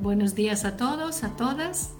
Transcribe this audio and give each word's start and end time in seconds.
Buenos 0.00 0.34
días 0.34 0.64
a 0.64 0.78
todos, 0.78 1.24
a 1.24 1.36
todas. 1.36 1.92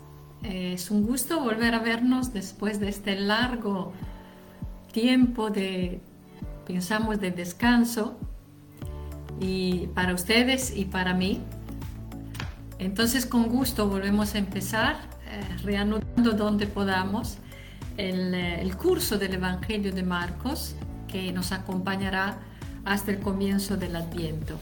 Eh, 0.42 0.72
es 0.72 0.90
un 0.90 1.06
gusto 1.06 1.38
volver 1.40 1.74
a 1.74 1.80
vernos 1.80 2.32
después 2.32 2.80
de 2.80 2.88
este 2.88 3.14
largo 3.14 3.92
tiempo 4.90 5.50
de, 5.50 6.00
pensamos, 6.66 7.20
de 7.20 7.30
descanso 7.30 8.16
y 9.38 9.88
para 9.88 10.14
ustedes 10.14 10.74
y 10.74 10.86
para 10.86 11.12
mí. 11.12 11.42
Entonces 12.78 13.26
con 13.26 13.50
gusto 13.50 13.86
volvemos 13.86 14.34
a 14.34 14.38
empezar, 14.38 14.96
eh, 15.26 15.42
reanudando 15.62 16.32
donde 16.32 16.66
podamos 16.66 17.36
eh, 17.98 18.60
el 18.62 18.76
curso 18.78 19.18
del 19.18 19.34
Evangelio 19.34 19.92
de 19.92 20.04
Marcos 20.04 20.74
que 21.06 21.32
nos 21.32 21.52
acompañará 21.52 22.38
hasta 22.86 23.10
el 23.10 23.18
comienzo 23.18 23.76
del 23.76 23.94
Adviento. 23.94 24.58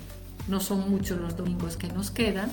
No 0.49 0.59
son 0.59 0.91
muchos 0.91 1.21
los 1.21 1.37
domingos 1.37 1.77
que 1.77 1.87
nos 1.87 2.11
quedan. 2.11 2.51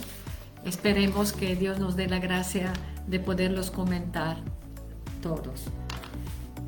Esperemos 0.65 1.31
que 1.31 1.55
Dios 1.55 1.79
nos 1.79 1.95
dé 1.95 2.07
la 2.07 2.19
gracia 2.19 2.73
de 3.07 3.19
poderlos 3.19 3.69
comentar 3.69 4.37
todos. 5.21 5.65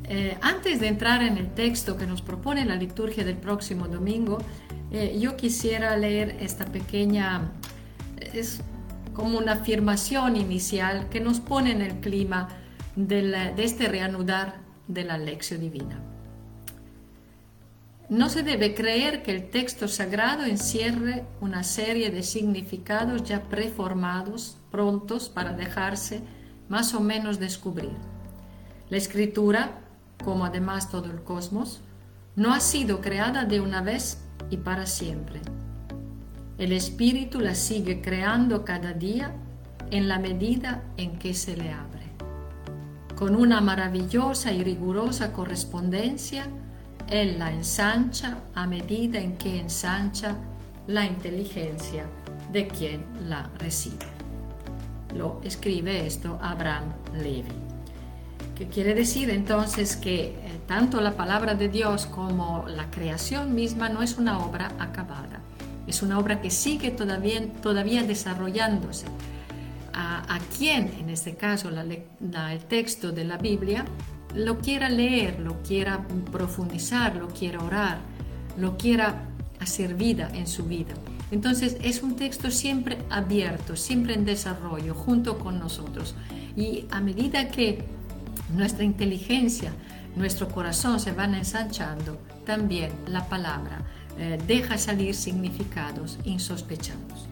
Eh, 0.04 0.38
antes 0.40 0.80
de 0.80 0.86
entrar 0.86 1.22
en 1.22 1.36
el 1.36 1.52
texto 1.52 1.96
que 1.96 2.06
nos 2.06 2.22
propone 2.22 2.64
la 2.64 2.76
liturgia 2.76 3.24
del 3.24 3.36
próximo 3.36 3.88
domingo, 3.88 4.38
eh, 4.90 5.18
yo 5.20 5.36
quisiera 5.36 5.96
leer 5.96 6.36
esta 6.40 6.64
pequeña, 6.64 7.50
es 8.32 8.60
como 9.12 9.36
una 9.36 9.52
afirmación 9.54 10.36
inicial 10.36 11.08
que 11.10 11.20
nos 11.20 11.40
pone 11.40 11.72
en 11.72 11.82
el 11.82 12.00
clima 12.00 12.48
de 12.94 13.52
este 13.58 13.88
reanudar 13.88 14.56
de 14.86 15.04
la 15.04 15.18
lección 15.18 15.60
divina. 15.60 16.00
No 18.08 18.30
se 18.30 18.42
debe 18.42 18.74
creer 18.74 19.22
que 19.22 19.32
el 19.32 19.50
texto 19.50 19.86
sagrado 19.86 20.44
encierre 20.44 21.26
una 21.42 21.62
serie 21.62 22.10
de 22.10 22.22
significados 22.22 23.22
ya 23.22 23.42
preformados, 23.42 24.56
prontos 24.70 25.28
para 25.28 25.52
dejarse 25.52 26.22
más 26.70 26.94
o 26.94 27.00
menos 27.00 27.38
descubrir. 27.38 27.92
La 28.88 28.96
escritura, 28.96 29.80
como 30.24 30.46
además 30.46 30.90
todo 30.90 31.10
el 31.10 31.22
cosmos, 31.22 31.82
no 32.34 32.54
ha 32.54 32.60
sido 32.60 33.02
creada 33.02 33.44
de 33.44 33.60
una 33.60 33.82
vez 33.82 34.24
y 34.48 34.56
para 34.56 34.86
siempre. 34.86 35.42
El 36.56 36.72
espíritu 36.72 37.40
la 37.40 37.54
sigue 37.54 38.00
creando 38.00 38.64
cada 38.64 38.94
día 38.94 39.34
en 39.90 40.08
la 40.08 40.18
medida 40.18 40.82
en 40.96 41.18
que 41.18 41.34
se 41.34 41.58
le 41.58 41.72
abre. 41.72 42.06
Con 43.16 43.36
una 43.36 43.60
maravillosa 43.60 44.52
y 44.52 44.64
rigurosa 44.64 45.32
correspondencia, 45.34 46.46
él 47.10 47.38
la 47.38 47.50
ensancha 47.50 48.38
a 48.54 48.66
medida 48.66 49.18
en 49.18 49.36
que 49.36 49.58
ensancha 49.58 50.36
la 50.86 51.04
inteligencia 51.04 52.06
de 52.52 52.66
quien 52.66 53.04
la 53.28 53.50
recibe. 53.58 54.06
Lo 55.14 55.40
escribe 55.42 56.06
esto 56.06 56.38
Abraham 56.42 56.92
Levy. 57.14 57.52
Que 58.54 58.66
quiere 58.66 58.94
decir 58.94 59.30
entonces 59.30 59.96
que 59.96 60.26
eh, 60.26 60.60
tanto 60.66 61.00
la 61.00 61.12
palabra 61.12 61.54
de 61.54 61.68
Dios 61.68 62.06
como 62.06 62.64
la 62.66 62.90
creación 62.90 63.54
misma 63.54 63.88
no 63.88 64.02
es 64.02 64.18
una 64.18 64.38
obra 64.38 64.72
acabada, 64.78 65.40
es 65.86 66.02
una 66.02 66.18
obra 66.18 66.40
que 66.40 66.50
sigue 66.50 66.90
todavía, 66.90 67.52
todavía 67.62 68.02
desarrollándose. 68.02 69.06
A, 69.92 70.34
a 70.34 70.38
quien, 70.56 70.92
en 71.00 71.10
este 71.10 71.34
caso, 71.34 71.70
el 71.70 72.64
texto 72.68 73.10
de 73.10 73.24
la 73.24 73.36
Biblia, 73.36 73.84
lo 74.34 74.58
quiera 74.58 74.88
leer, 74.88 75.40
lo 75.40 75.62
quiera 75.62 76.06
profundizar, 76.30 77.16
lo 77.16 77.28
quiera 77.28 77.60
orar, 77.60 77.98
lo 78.56 78.76
quiera 78.76 79.24
hacer 79.60 79.94
vida 79.94 80.30
en 80.34 80.46
su 80.46 80.64
vida. 80.64 80.94
Entonces 81.30 81.76
es 81.82 82.02
un 82.02 82.16
texto 82.16 82.50
siempre 82.50 82.98
abierto, 83.10 83.76
siempre 83.76 84.14
en 84.14 84.24
desarrollo, 84.24 84.94
junto 84.94 85.38
con 85.38 85.58
nosotros. 85.58 86.14
Y 86.56 86.86
a 86.90 87.00
medida 87.00 87.48
que 87.48 87.84
nuestra 88.54 88.84
inteligencia, 88.84 89.72
nuestro 90.16 90.48
corazón 90.48 91.00
se 91.00 91.12
van 91.12 91.34
ensanchando, 91.34 92.18
también 92.46 92.92
la 93.06 93.28
palabra 93.28 93.82
eh, 94.18 94.38
deja 94.46 94.78
salir 94.78 95.14
significados 95.14 96.18
insospechados. 96.24 97.27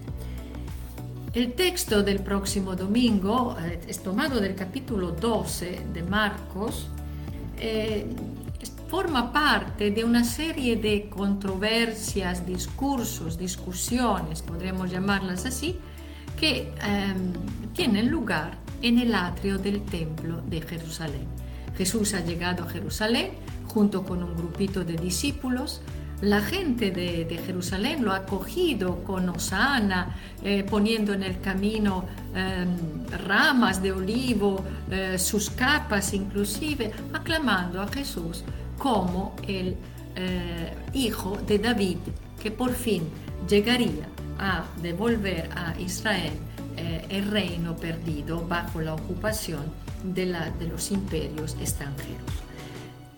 El 1.36 1.52
texto 1.52 2.02
del 2.02 2.20
próximo 2.20 2.74
domingo 2.74 3.58
eh, 3.60 3.78
es 3.86 4.02
tomado 4.02 4.40
del 4.40 4.54
capítulo 4.54 5.10
12 5.10 5.82
de 5.92 6.02
Marcos. 6.02 6.88
Eh, 7.58 8.06
forma 8.88 9.30
parte 9.34 9.90
de 9.90 10.02
una 10.02 10.24
serie 10.24 10.76
de 10.76 11.10
controversias, 11.10 12.46
discursos, 12.46 13.36
discusiones, 13.36 14.40
podremos 14.40 14.90
llamarlas 14.90 15.44
así, 15.44 15.78
que 16.40 16.72
em, 16.82 17.34
tienen 17.74 18.08
lugar 18.08 18.56
en 18.80 18.98
el 18.98 19.14
atrio 19.14 19.58
del 19.58 19.82
templo 19.82 20.40
de 20.40 20.62
Jerusalén. 20.62 21.26
Jesús 21.76 22.14
ha 22.14 22.20
llegado 22.20 22.64
a 22.64 22.70
Jerusalén 22.70 23.32
junto 23.66 24.04
con 24.04 24.22
un 24.22 24.34
grupito 24.34 24.84
de 24.84 24.96
discípulos 24.96 25.82
la 26.22 26.40
gente 26.40 26.90
de, 26.90 27.40
Jerusalén 27.44 28.02
lo 28.02 28.12
ha 28.12 28.16
acogido 28.16 29.02
con 29.04 29.28
Osana, 29.28 30.16
eh, 30.42 30.64
poniendo 30.68 31.12
en 31.12 31.22
el 31.22 31.40
camino 31.40 32.04
em, 32.34 33.06
ramas 33.26 33.82
de 33.82 33.92
olivo, 33.92 34.64
eh, 34.90 35.18
sus 35.18 35.50
capas 35.50 36.14
inclusive, 36.14 36.90
aclamando 37.12 37.82
a 37.82 37.88
Jesús 37.88 38.44
como 38.78 39.36
el 39.46 39.76
eh, 40.16 40.74
hijo 40.94 41.36
de 41.46 41.58
David, 41.58 41.98
que 42.42 42.50
por 42.50 42.72
fin 42.72 43.02
llegaría 43.48 44.08
a 44.38 44.64
devolver 44.82 45.50
a 45.54 45.78
Israel 45.80 46.32
el 47.08 47.30
reino 47.30 47.74
perdido 47.74 48.46
bajo 48.46 48.82
la 48.82 48.92
ocupación 48.92 49.62
de 50.04 50.26
los 50.26 50.90
imperios 50.90 51.56
extranjeros 51.58 52.45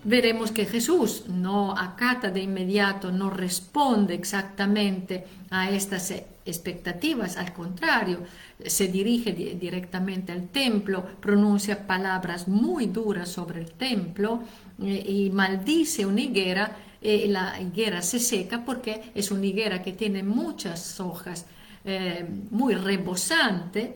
veremos 0.03 0.51
que 0.51 0.65
Jesús 0.65 1.25
no 1.27 1.77
acata 1.77 2.31
de 2.31 2.41
inmediato, 2.41 3.11
no 3.11 3.29
responde 3.29 4.13
exactamente 4.13 5.25
a 5.49 5.69
estas 5.69 6.13
expectativas, 6.45 7.37
al 7.37 7.53
contrario, 7.53 8.19
se 8.65 8.87
dirige 8.87 9.31
directamente 9.31 10.31
al 10.31 10.49
templo, 10.49 11.05
pronuncia 11.19 11.87
palabras 11.87 12.47
muy 12.47 12.87
duras 12.87 13.29
sobre 13.29 13.61
el 13.61 13.71
templo 13.71 14.43
eh, 14.81 15.03
y 15.07 15.29
maldice 15.29 16.05
una 16.05 16.21
higuera. 16.21 16.77
Eh, 17.01 17.27
la 17.29 17.59
higuera 17.61 18.01
se 18.01 18.19
seca 18.19 18.65
porque 18.65 19.11
es 19.15 19.31
una 19.31 19.45
higuera 19.45 19.81
que 19.81 19.93
tiene 19.93 20.23
muchas 20.23 20.99
hojas, 20.99 21.45
eh, 21.85 22.25
muy 22.51 22.75
rebosante, 22.75 23.95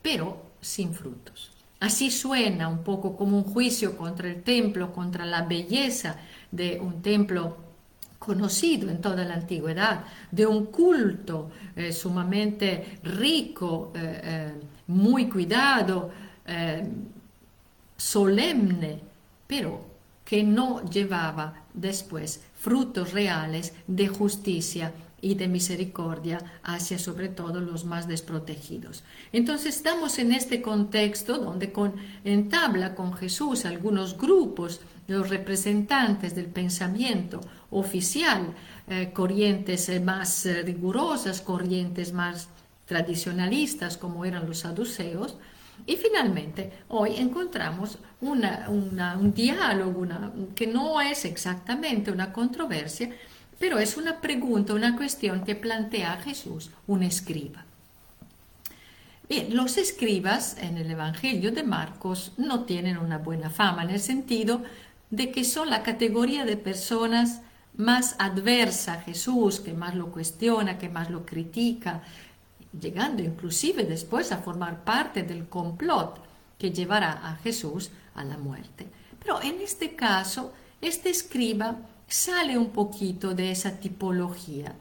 pero 0.00 0.52
sin 0.62 0.94
frutos. 0.94 1.49
Así 1.80 2.10
suena 2.10 2.68
un 2.68 2.84
poco 2.84 3.16
como 3.16 3.38
un 3.38 3.44
juicio 3.44 3.96
contra 3.96 4.28
el 4.28 4.42
templo, 4.42 4.92
contra 4.92 5.24
la 5.24 5.42
belleza 5.42 6.16
de 6.50 6.78
un 6.78 7.00
templo 7.00 7.56
conocido 8.18 8.90
en 8.90 9.00
toda 9.00 9.24
la 9.24 9.34
antigüedad, 9.34 10.04
de 10.30 10.44
un 10.44 10.66
culto 10.66 11.50
eh, 11.74 11.90
sumamente 11.90 12.98
rico, 13.02 13.92
eh, 13.94 14.20
eh, 14.22 14.52
muy 14.88 15.28
cuidado, 15.28 16.10
solemne, 17.96 18.98
pero 19.46 19.84
que 20.24 20.42
no 20.42 20.84
llevaba 20.90 21.62
después 21.72 22.42
frutos 22.58 23.12
reales 23.12 23.72
de 23.86 24.08
justicia 24.08 24.92
y 25.20 25.34
de 25.34 25.48
misericordia 25.48 26.38
hacia 26.62 26.98
sobre 26.98 27.28
todo 27.28 27.60
los 27.60 27.84
más 27.84 28.08
desprotegidos. 28.08 29.04
Entonces 29.32 29.76
estamos 29.76 30.18
en 30.18 30.32
este 30.32 30.62
contexto 30.62 31.38
donde 31.38 31.72
con, 31.72 31.94
entabla 32.24 32.94
con 32.94 33.12
Jesús 33.12 33.64
algunos 33.64 34.16
grupos, 34.16 34.80
los 35.06 35.28
representantes 35.28 36.34
del 36.34 36.46
pensamiento 36.46 37.40
oficial, 37.70 38.54
eh, 38.88 39.10
corrientes 39.12 39.88
eh, 39.88 40.00
más 40.00 40.46
eh, 40.46 40.62
rigurosas, 40.62 41.40
corrientes 41.40 42.12
más 42.12 42.48
tradicionalistas 42.86 43.96
como 43.96 44.24
eran 44.24 44.46
los 44.46 44.58
saduceos, 44.58 45.36
y 45.86 45.96
finalmente 45.96 46.72
hoy 46.88 47.16
encontramos 47.16 47.98
un 48.20 49.32
diálogo 49.34 50.06
que 50.54 50.66
no 50.66 51.00
es 51.00 51.24
exactamente 51.24 52.10
una 52.10 52.32
controversia, 52.32 53.10
pero 53.60 53.78
es 53.78 53.98
una 53.98 54.22
pregunta, 54.22 54.72
una 54.72 54.96
cuestión 54.96 55.44
que 55.44 55.54
plantea 55.54 56.16
Jesús, 56.16 56.70
un 56.86 57.02
escriba. 57.02 57.66
Los 59.50 59.76
escribas 59.76 60.56
en 60.58 60.78
el 60.78 60.90
Evangelio 60.90 61.52
de 61.52 61.62
Marcos 61.62 62.32
no 62.38 62.64
tienen 62.64 62.96
una 62.96 63.18
buena 63.18 63.50
fama 63.50 63.84
en 63.84 63.90
el 63.90 64.00
sentido 64.00 64.62
de 65.10 65.30
que 65.30 65.44
son 65.44 65.68
la 65.68 65.82
categoría 65.82 66.46
de 66.46 66.56
personas 66.56 67.42
más 67.76 68.16
adversa 68.18 68.94
a 68.94 69.02
Jesús, 69.02 69.60
que 69.60 69.74
más 69.74 69.94
lo 69.94 70.10
cuestiona, 70.10 70.78
que 70.78 70.88
más 70.88 71.10
lo 71.10 71.26
critica, 71.26 72.02
llegando 72.80 73.22
inclusive 73.22 73.84
después 73.84 74.32
a 74.32 74.38
formar 74.38 74.84
parte 74.84 75.22
del 75.22 75.46
complot 75.48 76.18
que 76.58 76.72
llevará 76.72 77.12
a 77.28 77.36
Jesús 77.36 77.90
a 78.14 78.24
la 78.24 78.38
muerte. 78.38 78.86
Pero 79.22 79.42
en 79.42 79.60
este 79.60 79.94
caso, 79.94 80.54
este 80.80 81.10
escriba 81.10 81.76
sale 82.10 82.58
un 82.58 82.70
poquito 82.70 83.34
de 83.34 83.50
esa 83.50 83.80
tipología. 83.80 84.74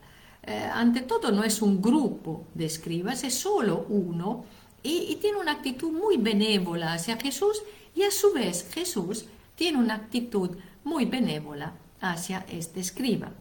ante 0.74 1.02
todo 1.02 1.32
no 1.32 1.44
es 1.44 1.62
un 1.62 1.82
grupo 1.82 2.48
de 2.56 2.66
escribas, 2.66 3.24
es 3.24 3.36
solo 3.36 3.86
uno 3.88 4.46
y, 4.84 5.18
tiene 5.18 5.38
una 5.38 5.52
actitud 5.52 5.92
muy 5.92 6.18
benévola 6.18 6.94
hacia 6.94 7.18
Jesús 7.18 7.62
y 7.96 8.04
a 8.04 8.12
su 8.12 8.34
vez 8.34 8.68
Jesús 8.74 9.26
tiene 9.56 9.78
una 9.78 9.96
actitud 9.96 10.58
muy 10.84 11.06
benévola 11.06 11.74
hacia 12.00 12.46
este 12.50 12.80
escriba. 12.80 13.32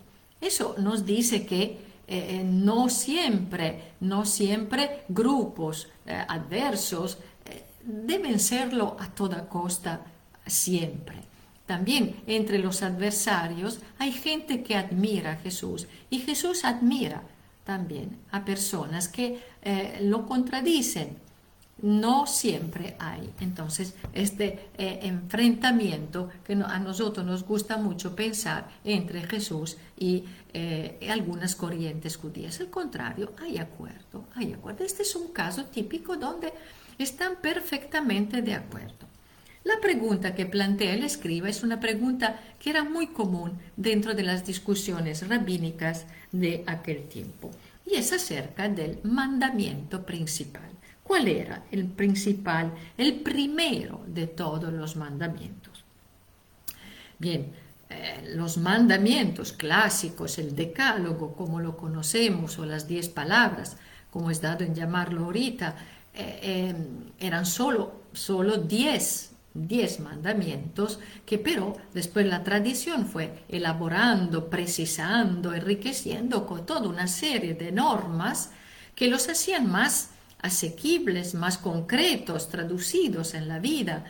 Eso 0.40 0.74
nos 0.78 1.04
dice 1.04 1.46
que 1.46 1.78
eh, 2.06 2.42
no 2.44 2.88
siempre, 2.88 3.92
no 4.00 4.24
siempre 4.24 5.04
grupos 5.08 5.88
eh, 6.06 6.24
adversos 6.28 7.18
eh, 7.44 7.64
deben 7.84 8.40
serlo 8.40 8.96
a 8.98 9.08
toda 9.14 9.48
costa 9.48 10.04
siempre. 10.46 11.27
También 11.68 12.16
entre 12.26 12.58
los 12.58 12.82
adversarios 12.82 13.78
hay 14.00 14.10
gente 14.10 14.64
que 14.64 14.74
admira 14.74 15.32
a 15.32 15.36
Jesús 15.36 15.86
y 16.10 16.18
Jesús 16.18 16.64
admira 16.64 17.22
también 17.62 18.18
a 18.32 18.44
personas 18.44 19.06
que 19.06 19.38
lo 20.00 20.26
contradicen 20.26 21.18
no 21.82 22.26
siempre 22.26 22.96
hay. 22.98 23.32
Entonces, 23.40 23.94
este 24.12 24.70
eh, 24.76 25.00
enfrentamiento 25.02 26.28
que 26.44 26.54
a 26.54 26.78
nosotros 26.78 27.24
nos 27.24 27.44
gusta 27.44 27.76
mucho 27.76 28.16
pensar 28.16 28.68
entre 28.84 29.22
Jesús 29.22 29.76
y 29.96 30.24
eh, 30.52 30.98
algunas 31.10 31.54
corrientes 31.54 32.16
judías. 32.16 32.60
Al 32.60 32.70
contrario, 32.70 33.32
hay 33.40 33.58
acuerdo, 33.58 34.24
hay 34.34 34.52
acuerdo. 34.52 34.84
Este 34.84 35.02
es 35.02 35.14
un 35.14 35.28
caso 35.32 35.66
típico 35.66 36.16
donde 36.16 36.52
están 36.98 37.36
perfectamente 37.40 38.42
de 38.42 38.54
acuerdo. 38.54 39.07
La 39.68 39.82
pregunta 39.82 40.34
que 40.34 40.46
plantea 40.46 40.94
el 40.94 41.04
escriba 41.04 41.50
es 41.50 41.62
una 41.62 41.78
pregunta 41.78 42.40
que 42.58 42.70
era 42.70 42.84
muy 42.84 43.08
común 43.08 43.58
dentro 43.76 44.14
de 44.14 44.22
las 44.22 44.46
discusiones 44.46 45.28
rabínicas 45.28 46.06
de 46.32 46.64
aquel 46.66 47.06
tiempo 47.06 47.50
y 47.84 47.96
es 47.96 48.10
acerca 48.14 48.66
del 48.70 48.98
mandamiento 49.02 50.06
principal. 50.06 50.70
¿Cuál 51.02 51.28
era 51.28 51.64
el 51.70 51.84
principal, 51.84 52.72
el 52.96 53.20
primero 53.20 54.02
de 54.06 54.26
todos 54.26 54.72
los 54.72 54.96
mandamientos? 54.96 55.84
Bien, 57.18 57.52
eh, 57.90 58.32
los 58.36 58.56
mandamientos 58.56 59.52
clásicos, 59.52 60.38
el 60.38 60.56
decálogo 60.56 61.34
como 61.34 61.60
lo 61.60 61.76
conocemos, 61.76 62.58
o 62.58 62.64
las 62.64 62.88
diez 62.88 63.10
palabras, 63.10 63.76
como 64.10 64.30
es 64.30 64.40
dado 64.40 64.64
en 64.64 64.74
llamarlo 64.74 65.26
ahorita, 65.26 65.76
eh, 66.14 66.40
eh, 66.42 66.74
eran 67.18 67.44
solo, 67.44 68.04
solo 68.14 68.56
diez, 68.56 69.32
diez 69.54 70.00
mandamientos 70.00 71.00
que 71.26 71.38
pero 71.38 71.76
después 71.94 72.26
la 72.26 72.44
tradición 72.44 73.06
fue 73.06 73.44
elaborando, 73.48 74.48
precisando, 74.48 75.54
enriqueciendo 75.54 76.46
con 76.46 76.64
toda 76.66 76.88
una 76.88 77.06
serie 77.06 77.54
de 77.54 77.72
normas 77.72 78.50
que 78.94 79.08
los 79.08 79.28
hacían 79.28 79.70
más 79.70 80.10
asequibles, 80.40 81.34
más 81.34 81.58
concretos, 81.58 82.48
traducidos 82.48 83.34
en 83.34 83.48
la 83.48 83.58
vida, 83.58 84.04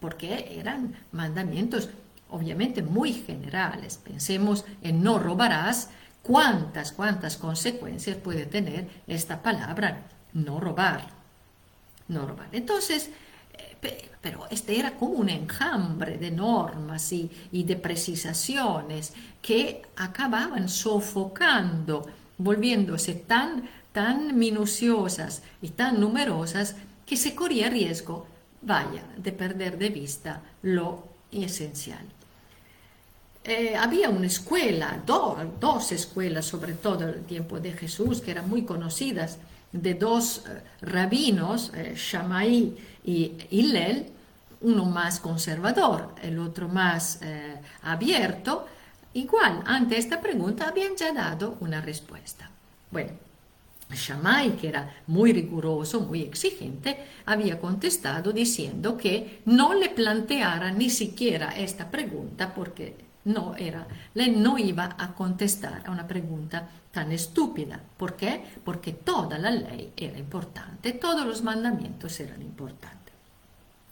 porque 0.00 0.58
eran 0.58 0.94
mandamientos 1.12 1.90
obviamente 2.30 2.82
muy 2.82 3.12
generales. 3.12 4.00
Pensemos 4.02 4.64
en 4.82 5.02
no 5.02 5.18
robarás, 5.18 5.90
cuántas, 6.22 6.90
cuántas 6.90 7.36
consecuencias 7.36 8.16
puede 8.16 8.46
tener 8.46 8.88
esta 9.06 9.42
palabra 9.42 10.08
no 10.32 10.58
robar. 10.58 11.06
No 12.08 12.26
robar. 12.26 12.48
Entonces, 12.52 13.10
pero 14.20 14.46
este 14.50 14.78
era 14.78 14.92
como 14.92 15.12
un 15.12 15.28
enjambre 15.28 16.16
de 16.18 16.30
normas 16.30 17.12
y, 17.12 17.30
de 17.52 17.76
precisaciones 17.76 19.12
que 19.42 19.82
acababan 19.96 20.68
sofocando, 20.68 22.06
volviéndose 22.38 23.14
tan 23.14 23.68
tan 23.94 24.36
minuciosas 24.36 25.42
y 25.62 25.68
tan 25.68 26.00
numerosas 26.00 26.74
que 27.06 27.16
se 27.16 27.32
corría 27.36 27.70
riesgo, 27.70 28.26
vaya, 28.60 29.04
de 29.16 29.30
perder 29.30 29.78
de 29.78 29.88
vista 29.88 30.42
lo 30.62 31.04
esencial. 31.30 32.04
Eh, 33.44 33.76
había 33.76 34.10
una 34.10 34.26
escuela, 34.26 35.00
dos 35.06 35.92
escuelas, 35.92 36.44
sobre 36.44 36.72
todo 36.72 37.04
en 37.04 37.10
el 37.10 37.24
tiempo 37.24 37.60
de 37.60 37.72
Jesús, 37.72 38.20
que 38.20 38.32
eran 38.32 38.48
muy 38.48 38.64
conocidas, 38.64 39.38
de 39.70 39.94
dos 39.94 40.42
eh, 40.48 40.62
rabinos, 40.80 41.70
eh, 41.74 41.94
Shammai 41.96 42.74
y 43.04 43.32
Hillel, 43.50 44.06
uno 44.62 44.86
más 44.86 45.20
conservador, 45.20 46.14
el 46.22 46.38
otro 46.38 46.68
más 46.68 47.20
abierto. 47.82 48.66
Igual, 49.12 49.62
ante 49.66 49.98
esta 49.98 50.20
pregunta 50.20 50.68
habían 50.68 50.96
ya 50.96 51.12
dado 51.12 51.56
una 51.60 51.80
respuesta. 51.80 52.50
Bueno, 52.90 53.12
Shammai, 53.90 54.56
que 54.56 54.68
era 54.68 54.92
muy 55.06 55.32
riguroso, 55.32 56.00
muy 56.00 56.22
exigente, 56.22 56.98
había 57.26 57.60
contestado 57.60 58.32
diciendo 58.32 58.96
que 58.96 59.42
no 59.44 59.74
le 59.74 59.90
planteara 59.90 60.72
ni 60.72 60.88
siquiera 60.90 61.56
esta 61.56 61.90
pregunta 61.90 62.54
porque 62.54 63.03
no 63.24 63.54
era, 63.56 63.86
le 64.14 64.28
no 64.28 64.58
iba 64.58 64.96
a 64.98 65.14
contestar 65.14 65.82
a 65.86 65.90
una 65.90 66.06
pregunta 66.06 66.68
tan 66.90 67.12
estúpida. 67.12 67.80
¿Por 67.96 68.16
qué? 68.16 68.44
Porque 68.64 68.92
toda 68.92 69.38
la 69.38 69.50
ley 69.50 69.92
era 69.96 70.18
importante, 70.18 70.92
todos 70.92 71.26
los 71.26 71.42
mandamientos 71.42 72.20
eran 72.20 72.42
importantes. 72.42 73.14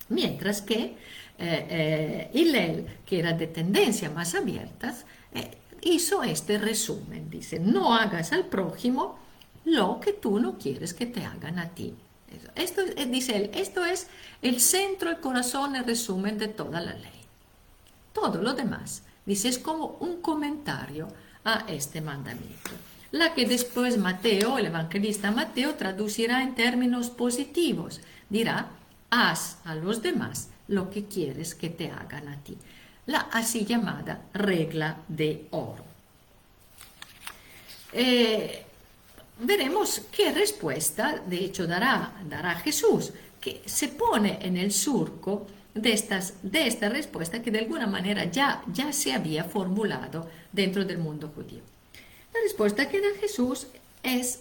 Mientras 0.08 0.62
que 0.62 0.96
eh, 1.38 2.30
eh 2.32 2.86
que 3.06 3.18
era 3.18 3.32
de 3.32 3.46
tendencia 3.46 4.10
más 4.10 4.34
abiertas, 4.34 5.06
eh, 5.34 5.58
hizo 5.82 6.22
este 6.22 6.58
resumen. 6.58 7.30
Dice, 7.30 7.58
no 7.58 7.94
hagas 7.94 8.32
al 8.32 8.46
prójimo 8.46 9.18
lo 9.64 10.00
que 10.00 10.12
tú 10.12 10.38
no 10.38 10.58
quieres 10.58 10.94
que 10.94 11.06
te 11.06 11.24
hagan 11.24 11.58
a 11.58 11.70
ti. 11.70 11.94
Esto, 12.54 12.82
eh, 12.82 13.06
dice 13.06 13.36
él, 13.36 13.50
esto 13.54 13.84
es 13.84 14.08
el 14.40 14.60
centro, 14.60 15.10
el 15.10 15.20
corazón, 15.20 15.76
el 15.76 15.84
resumen 15.84 16.38
de 16.38 16.48
toda 16.48 16.80
la 16.80 16.94
ley. 16.94 17.20
Todo 18.12 18.40
lo 18.40 18.54
demás, 18.54 19.02
dice, 19.26 19.48
es 19.48 19.58
como 19.58 19.96
un 20.00 20.20
comentario 20.20 21.08
a 21.44 21.64
este 21.68 22.00
mandamiento. 22.00 22.70
La 23.10 23.34
que 23.34 23.44
después 23.46 23.98
Mateo, 23.98 24.58
el 24.58 24.66
evangelista 24.66 25.30
Mateo, 25.30 25.74
traducirá 25.74 26.42
en 26.42 26.54
términos 26.54 27.10
positivos. 27.10 28.00
Dirá, 28.30 28.70
haz 29.10 29.58
a 29.64 29.74
los 29.74 30.00
demás 30.02 30.48
lo 30.68 30.90
que 30.90 31.04
quieres 31.04 31.54
que 31.54 31.68
te 31.68 31.90
hagan 31.90 32.28
a 32.28 32.42
ti. 32.42 32.56
La 33.06 33.20
así 33.32 33.66
llamada 33.66 34.22
regla 34.32 34.96
de 35.08 35.46
oro. 35.50 35.84
Eh, 37.92 38.64
veremos 39.40 40.02
qué 40.10 40.32
respuesta, 40.32 41.22
de 41.26 41.44
hecho, 41.44 41.66
dará, 41.66 42.14
dará 42.28 42.54
Jesús, 42.54 43.12
que 43.40 43.62
se 43.66 43.88
pone 43.88 44.38
en 44.40 44.56
el 44.56 44.72
surco 44.72 45.46
de, 45.74 45.92
estas, 45.92 46.34
de 46.42 46.66
esta 46.66 46.88
respuesta 46.88 47.42
que 47.42 47.50
de 47.50 47.60
alguna 47.60 47.86
manera 47.86 48.24
ya, 48.24 48.62
ya 48.72 48.92
se 48.92 49.12
había 49.12 49.44
formulado 49.44 50.28
dentro 50.52 50.84
del 50.84 50.98
mundo 50.98 51.30
judío. 51.34 51.60
La 52.32 52.40
respuesta 52.42 52.88
que 52.88 53.00
da 53.00 53.08
Jesús 53.20 53.66
es 54.02 54.40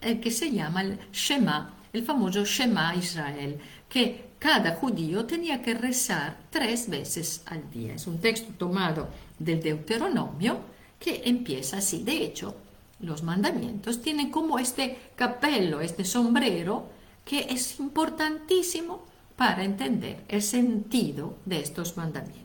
el 0.00 0.20
que 0.20 0.30
se 0.30 0.50
llama 0.50 0.82
el 0.82 0.98
Shema, 1.12 1.74
el 1.92 2.04
famoso 2.04 2.44
Shema 2.44 2.94
Israel, 2.94 3.58
que 3.88 4.32
cada 4.38 4.76
judío 4.76 5.24
tenía 5.24 5.62
que 5.62 5.74
rezar 5.74 6.36
tres 6.50 6.88
veces 6.88 7.42
al 7.46 7.70
día. 7.70 7.94
Es 7.94 8.06
un 8.06 8.18
texto 8.18 8.52
tomado 8.58 9.08
del 9.38 9.62
Deuteronomio 9.62 10.60
que 10.98 11.22
empieza 11.24 11.78
así. 11.78 12.02
De 12.02 12.24
hecho, 12.24 12.56
los 13.00 13.22
mandamientos 13.22 14.00
tienen 14.00 14.30
como 14.30 14.58
este 14.58 14.98
capello, 15.16 15.80
este 15.80 16.04
sombrero, 16.04 16.86
que 17.24 17.46
es 17.50 17.78
importantísimo 17.78 19.04
para 19.36 19.64
entender 19.64 20.24
el 20.28 20.42
sentido 20.42 21.36
de 21.44 21.60
estos 21.60 21.96
mandamientos. 21.96 22.42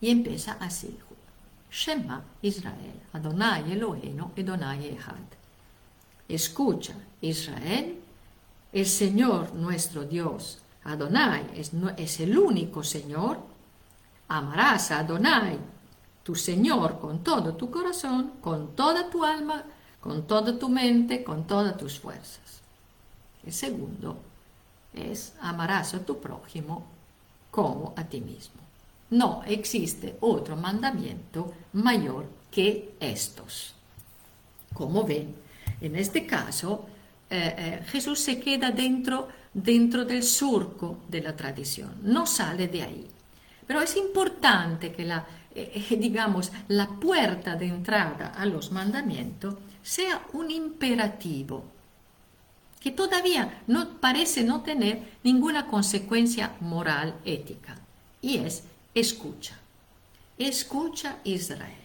Y 0.00 0.10
empieza 0.10 0.52
así. 0.60 0.96
Shema 1.70 2.22
Israel, 2.42 3.00
Adonai 3.12 3.72
Eloheinu, 3.72 4.32
Adonai 4.36 4.88
Echad. 4.88 5.28
Escucha, 6.28 6.94
Israel, 7.20 8.00
el 8.72 8.86
Señor 8.86 9.54
nuestro 9.54 10.04
Dios, 10.04 10.58
Adonai, 10.84 11.50
es, 11.54 11.72
es 11.96 12.20
el 12.20 12.36
único 12.36 12.82
Señor. 12.82 13.38
Amarás 14.28 14.90
a 14.90 15.00
Adonai, 15.00 15.58
tu 16.22 16.34
Señor 16.34 16.98
con 17.00 17.22
todo 17.22 17.54
tu 17.54 17.70
corazón, 17.70 18.32
con 18.40 18.74
toda 18.74 19.10
tu 19.10 19.24
alma, 19.24 19.64
con 20.00 20.26
toda 20.26 20.58
tu 20.58 20.68
mente, 20.68 21.22
con 21.22 21.46
todas 21.46 21.76
tus 21.76 21.98
fuerzas. 21.98 22.60
El 23.44 23.52
segundo 23.52 24.29
es 24.94 25.34
amarás 25.40 25.94
a 25.94 26.04
tu 26.04 26.20
prójimo 26.20 26.86
como 27.50 27.94
a 27.96 28.04
ti 28.04 28.20
mismo. 28.20 28.60
No 29.10 29.42
existe 29.44 30.16
otro 30.20 30.56
mandamiento 30.56 31.52
mayor 31.72 32.26
que 32.50 32.94
estos. 33.00 33.74
Como 34.72 35.04
ven, 35.04 35.34
en 35.80 35.96
este 35.96 36.26
caso, 36.26 36.86
eh, 37.28 37.54
eh, 37.58 37.84
Jesús 37.88 38.20
se 38.20 38.38
queda 38.38 38.70
dentro, 38.70 39.28
dentro 39.52 40.04
del 40.04 40.22
surco 40.22 40.98
de 41.08 41.22
la 41.22 41.36
tradición, 41.36 41.96
no 42.02 42.26
sale 42.26 42.68
de 42.68 42.82
ahí. 42.82 43.06
pero 43.66 43.82
es 43.82 43.96
importante 43.96 44.90
que 44.92 45.04
la, 45.04 45.24
eh, 45.54 45.96
digamos, 45.98 46.50
la 46.68 46.88
puerta 46.88 47.54
de 47.54 47.66
entrada 47.66 48.32
a 48.36 48.44
los 48.44 48.72
mandamientos 48.72 49.54
sea 49.80 50.22
un 50.32 50.50
imperativo 50.50 51.62
que 52.80 52.90
todavía 52.90 53.62
no 53.66 54.00
parece 54.00 54.42
no 54.42 54.62
tener 54.62 55.02
ninguna 55.22 55.66
consecuencia 55.66 56.56
moral 56.60 57.14
ética 57.24 57.78
y 58.22 58.38
es 58.38 58.64
escucha. 58.94 59.58
Escucha 60.38 61.18
Israel. 61.24 61.76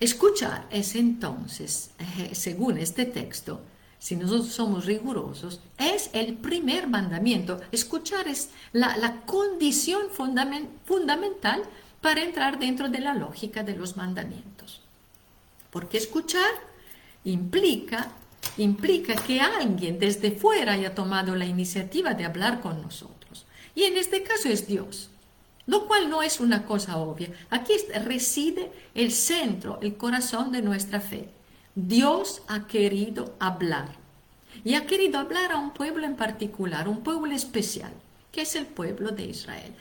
Escuchar 0.00 0.66
es 0.70 0.94
entonces, 0.94 1.90
eh, 1.98 2.34
según 2.34 2.78
este 2.78 3.04
texto, 3.04 3.60
si 3.98 4.14
nosotros 4.14 4.52
somos 4.52 4.84
rigurosos, 4.84 5.60
es 5.76 6.10
el 6.12 6.34
primer 6.34 6.86
mandamiento. 6.86 7.60
Escuchar 7.72 8.28
es 8.28 8.50
la, 8.72 9.22
condición 9.26 10.02
fundamental 10.84 11.62
para 12.00 12.22
entrar 12.22 12.60
dentro 12.60 12.88
de 12.88 13.00
la 13.00 13.14
lógica 13.14 13.64
de 13.64 13.74
los 13.74 13.96
mandamientos. 13.96 14.80
Porque 15.70 15.98
escuchar 15.98 16.50
implica, 17.24 18.12
implica 18.58 19.14
que 19.14 19.40
alguien 19.40 19.98
desde 19.98 20.32
fuera 20.32 20.74
haya 20.74 20.94
tomado 20.94 21.34
la 21.34 21.46
iniciativa 21.46 22.14
de 22.14 22.24
hablar 22.24 22.60
con 22.60 22.82
nosotros. 22.82 23.46
Y 23.74 23.84
en 23.84 23.96
este 23.96 24.22
caso 24.22 24.48
es 24.48 24.66
Dios, 24.66 25.10
lo 25.66 25.86
cual 25.86 26.10
no 26.10 26.22
es 26.22 26.40
una 26.40 26.66
cosa 26.66 26.98
obvia. 26.98 27.30
Aquí 27.50 27.72
reside 28.04 28.70
el 28.94 29.12
centro, 29.12 29.78
el 29.80 29.96
corazón 29.96 30.52
de 30.52 30.62
nuestra 30.62 31.00
fe. 31.00 31.28
Dios 31.74 32.42
ha 32.48 32.66
querido 32.66 33.34
hablar. 33.38 33.96
Y 34.64 34.74
ha 34.74 34.86
querido 34.86 35.18
hablar 35.18 35.52
a 35.52 35.58
un 35.58 35.72
pueblo 35.72 36.04
en 36.04 36.16
particular, 36.16 36.88
un 36.88 37.02
pueblo 37.02 37.32
especial, 37.32 37.92
que 38.32 38.42
es 38.42 38.56
el 38.56 38.66
pueblo 38.66 39.10
de 39.10 39.26
Israel 39.26 39.72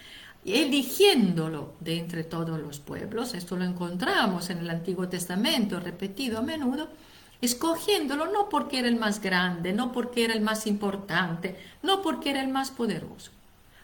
eligiéndolo 0.47 1.73
de 1.81 1.99
entre 1.99 2.23
todos 2.23 2.59
los 2.59 2.79
pueblos, 2.79 3.33
esto 3.33 3.57
lo 3.57 3.65
encontramos 3.65 4.49
en 4.49 4.59
el 4.59 4.69
Antiguo 4.69 5.09
Testamento 5.09 5.79
repetido 5.79 6.39
a 6.39 6.41
menudo, 6.41 6.87
escogiéndolo 7.41 8.31
no 8.31 8.49
porque 8.49 8.79
era 8.79 8.87
el 8.87 8.95
más 8.95 9.21
grande, 9.21 9.73
no 9.73 9.91
porque 9.91 10.25
era 10.25 10.33
el 10.33 10.41
más 10.41 10.67
importante, 10.67 11.55
no 11.83 12.01
porque 12.01 12.31
era 12.31 12.41
el 12.41 12.49
más 12.49 12.71
poderoso, 12.71 13.31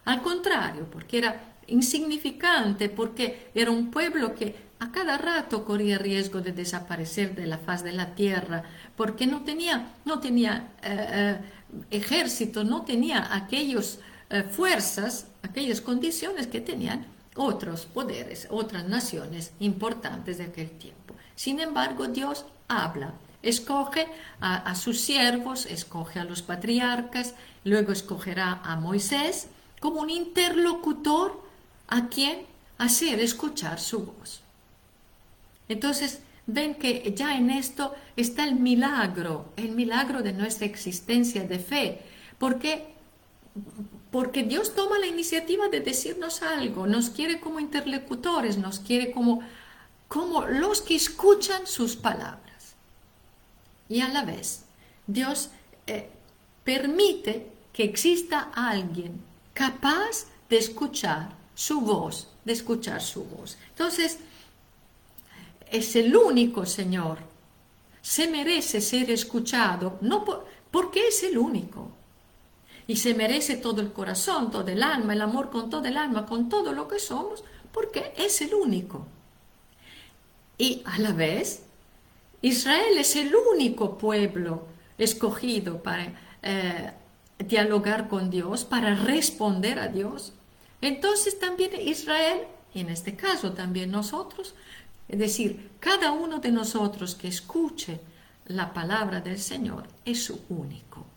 al 0.05 0.21
contrario, 0.21 0.87
porque 0.91 1.19
era 1.19 1.41
insignificante, 1.67 2.89
porque 2.89 3.51
era 3.55 3.71
un 3.71 3.89
pueblo 3.89 4.35
que 4.35 4.55
a 4.79 4.91
cada 4.91 5.17
rato 5.17 5.63
corría 5.63 5.97
riesgo 5.97 6.41
de 6.41 6.51
desaparecer 6.51 7.35
de 7.35 7.45
la 7.45 7.57
faz 7.57 7.83
de 7.83 7.93
la 7.93 8.15
tierra, 8.15 8.63
porque 8.97 9.25
no 9.27 9.43
tenía, 9.43 9.93
no 10.03 10.19
tenía 10.19 10.71
eh, 10.81 11.07
eh, 11.11 11.39
ejército, 11.89 12.63
no 12.63 12.81
tenía 12.81 13.33
aquellas 13.33 13.99
eh, 14.29 14.43
fuerzas 14.43 15.27
aquellas 15.43 15.81
condiciones 15.81 16.47
que 16.47 16.61
tenían 16.61 17.05
otros 17.35 17.85
poderes, 17.85 18.47
otras 18.49 18.85
naciones 18.87 19.51
importantes 19.59 20.37
de 20.39 20.45
aquel 20.45 20.71
tiempo. 20.71 21.13
Sin 21.35 21.59
embargo, 21.59 22.07
Dios 22.07 22.45
habla, 22.67 23.13
escoge 23.43 24.07
a, 24.39 24.73
sus 24.75 24.99
siervos, 24.99 25.65
escoge 25.65 26.19
a 26.19 26.23
los 26.23 26.41
patriarcas, 26.41 27.35
luego 27.63 27.91
escogerá 27.91 28.61
a 28.63 28.75
Moisés 28.77 29.47
como 29.79 30.01
un 30.01 30.09
interlocutor 30.09 31.43
a 31.87 32.07
quien 32.07 32.45
hacer 32.77 33.19
escuchar 33.19 33.79
su 33.79 34.05
voz. 34.05 34.41
Entonces, 35.69 36.21
ven 36.47 36.75
que 36.75 37.13
ya 37.15 37.37
en 37.37 37.49
esto 37.51 37.93
está 38.15 38.45
el 38.45 38.55
milagro, 38.55 39.53
el 39.55 39.71
milagro 39.71 40.23
de 40.23 40.33
nuestra 40.33 40.65
existencia 40.65 41.43
de 41.43 41.59
fe, 41.59 42.01
porque 42.37 42.93
porque 44.13 44.43
Dios 44.43 44.75
toma 44.75 44.99
la 44.99 45.07
iniciativa 45.07 45.69
de 45.69 45.79
decirnos 45.79 46.43
algo, 46.43 46.85
nos 46.85 47.09
quiere 47.09 47.39
como 47.39 47.59
interlocutores, 47.59 48.59
nos 48.59 48.79
quiere 48.79 49.11
como, 49.11 49.41
como 50.07 50.45
los 50.45 50.81
que 50.81 50.95
escuchan 50.95 51.65
sus 51.65 51.95
palabras. 51.95 52.52
Y 53.93 54.01
a 54.01 54.07
la 54.07 54.25
vez, 54.25 54.63
Dios 55.05 55.51
eh, 55.85 56.09
permite 56.63 57.51
que 57.71 57.83
exista 57.83 58.49
alguien 58.55 59.21
capaz 59.53 60.25
de 60.49 60.57
escuchar 60.57 61.29
su 61.53 61.79
voz, 61.81 62.27
de 62.43 62.53
escuchar 62.53 63.03
su 63.03 63.23
voz. 63.23 63.55
Entonces, 63.69 64.17
es 65.69 65.95
el 65.95 66.17
único 66.17 66.65
Señor. 66.65 67.19
Se 68.01 68.27
merece 68.27 68.81
ser 68.81 69.11
escuchado, 69.11 69.99
no 70.01 70.25
porque 70.71 71.09
es 71.09 71.21
el 71.21 71.37
único 71.37 71.91
y 72.87 72.95
se 72.95 73.13
merece 73.13 73.57
todo 73.57 73.79
el 73.79 73.93
corazón, 73.93 74.49
todo 74.49 74.69
el 74.69 74.81
alma, 74.81 75.13
el 75.13 75.21
amor 75.21 75.51
con 75.51 75.69
todo 75.69 75.85
el 75.85 75.97
alma, 75.97 76.25
con 76.25 76.49
todo 76.49 76.73
lo 76.73 76.87
que 76.87 76.97
somos, 76.97 77.43
porque 77.71 78.11
es 78.17 78.41
el 78.41 78.55
único. 78.55 79.05
Y 80.57 80.81
a 80.83 80.97
la 80.97 81.11
vez, 81.11 81.61
Israel 82.43 82.97
es 82.99 83.15
el 83.15 83.33
único 83.55 83.97
pueblo 83.97 84.67
escogido 84.99 85.81
para 85.81 86.13
eh, 86.43 86.91
dialogar 87.39 88.07
con 88.07 88.29
Dios, 88.29 88.63
para 88.63 88.93
responder 88.93 89.79
a 89.79 89.87
Dios. 89.87 90.33
Entonces 90.81 91.39
también 91.39 91.71
Israel, 91.81 92.41
y 92.75 92.81
en 92.81 92.89
este 92.89 93.15
caso 93.15 93.53
también 93.53 93.89
nosotros, 93.89 94.53
es 95.07 95.17
decir, 95.17 95.71
cada 95.79 96.11
uno 96.11 96.37
de 96.37 96.51
nosotros 96.51 97.15
que 97.15 97.27
escuche 97.27 97.99
la 98.45 98.71
palabra 98.71 99.21
del 99.21 99.39
Señor 99.39 99.87
es 100.05 100.31
único 100.49 101.07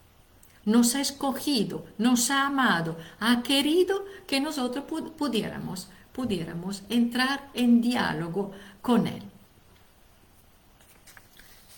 nos 0.66 0.96
ha 0.96 1.00
escogido, 1.00 1.86
nos 1.96 2.30
ha 2.30 2.46
amado, 2.46 2.96
ha 3.20 3.42
querido 3.42 4.04
que 4.26 4.40
nosotros 4.40 4.84
pudiéramos, 5.16 5.88
pudiéramos 6.12 6.82
entrar 6.88 7.48
en 7.54 7.80
diálogo 7.80 8.50
con 8.82 9.06
Él. 9.06 9.22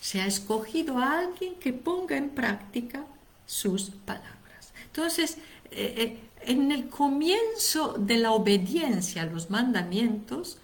Se 0.09 0.19
ha 0.21 0.25
escogido 0.25 0.97
a 0.97 1.19
alguien 1.19 1.53
que 1.59 1.71
ponga 1.71 2.17
en 2.17 2.31
práctica 2.31 3.05
sus 3.45 3.91
palabras. 3.91 4.73
Entonces, 4.85 5.37
eh, 5.69 5.93
eh, 5.97 6.19
en 6.51 6.71
el 6.71 6.89
comienzo 6.89 7.93
de 7.93 8.17
la 8.17 8.31
obediencia 8.31 9.21
a 9.21 9.25
los 9.27 9.51
mandamientos 9.51 10.57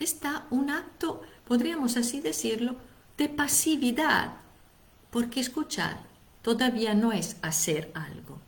está 0.00 0.46
un 0.48 0.70
acto, 0.70 1.20
podríamos 1.46 1.98
así 1.98 2.22
decirlo, 2.22 2.76
de 3.18 3.28
pasividad, 3.28 4.36
porque 5.10 5.40
escuchar 5.40 6.00
todavía 6.40 6.94
no 6.94 7.12
es 7.12 7.36
hacer 7.42 7.90
algo. 7.92 8.38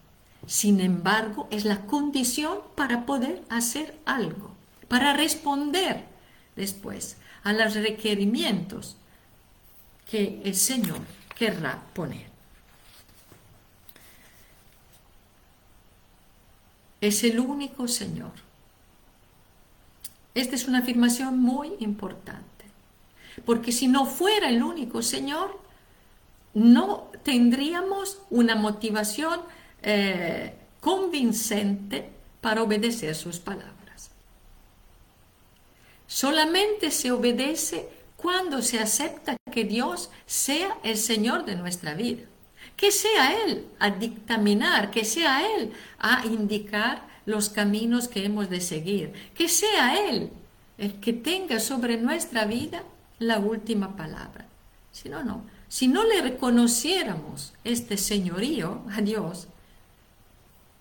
Sin 0.47 0.81
embargo, 0.81 1.47
es 1.50 1.67
la 1.67 1.85
condición 1.85 2.61
para 2.75 3.05
poder 3.05 3.43
hacer 3.50 3.99
algo, 4.07 4.52
para 4.88 5.12
responder 5.12 6.07
después 6.57 7.19
a 7.43 7.52
los 7.52 7.75
requerimientos 7.75 8.97
que 10.11 10.41
el 10.45 10.55
Señor 10.55 11.00
querrá 11.37 11.83
poner. 11.95 12.27
Es 17.00 17.23
el 17.25 17.38
único 17.38 17.87
Señor. 17.87 18.33
Esta 20.35 20.57
es 20.57 20.67
una 20.67 20.79
afirmación 20.79 21.38
muy 21.38 21.73
importante, 21.81 22.65
porque 23.45 23.73
si 23.73 23.88
no 23.88 24.07
fuera 24.07 24.49
el 24.49 24.62
único 24.62 25.03
Señor, 25.03 25.61
no 26.55 27.11
tendríamos 27.23 28.19
una 28.31 28.55
motivación 28.55 29.41
eh, 29.83 30.55
convincente 30.81 32.11
para 32.41 32.62
obedecer 32.62 33.15
sus 33.15 33.38
palabras. 33.38 34.11
Solamente 36.07 36.91
se 36.91 37.12
obedece 37.12 37.98
cuando 38.21 38.63
se 38.63 38.81
acepta 38.81 39.37
que 39.53 39.65
Dios 39.65 40.11
sea 40.27 40.77
el 40.83 40.97
Señor 40.97 41.45
de 41.45 41.55
nuestra 41.55 41.95
vida, 41.95 42.25
que 42.77 42.91
sea 42.91 43.45
Él 43.45 43.67
a 43.79 43.91
dictaminar, 43.91 44.91
que 44.91 45.05
sea 45.05 45.47
Él 45.57 45.73
a 46.01 46.27
indicar 46.27 47.07
los 47.27 47.49
caminos 47.49 48.09
que 48.09 48.25
hemos 48.25 48.51
de 48.51 48.61
seguir, 48.61 49.13
que 49.37 49.49
sea 49.49 50.09
Él 50.09 50.31
el 50.79 50.95
que 50.95 51.13
tenga 51.13 51.61
sobre 51.61 51.97
nuestra 51.97 52.45
vida 52.45 52.83
la 53.21 53.39
última 53.39 53.97
palabra. 53.97 54.47
Si 54.91 55.09
no, 55.09 55.23
no. 55.23 55.43
Si 55.69 55.87
no 55.87 56.05
le 56.05 56.21
reconociéramos 56.21 57.53
este 57.63 57.97
señorío 57.97 58.83
a 58.91 59.01
Dios, 59.01 59.47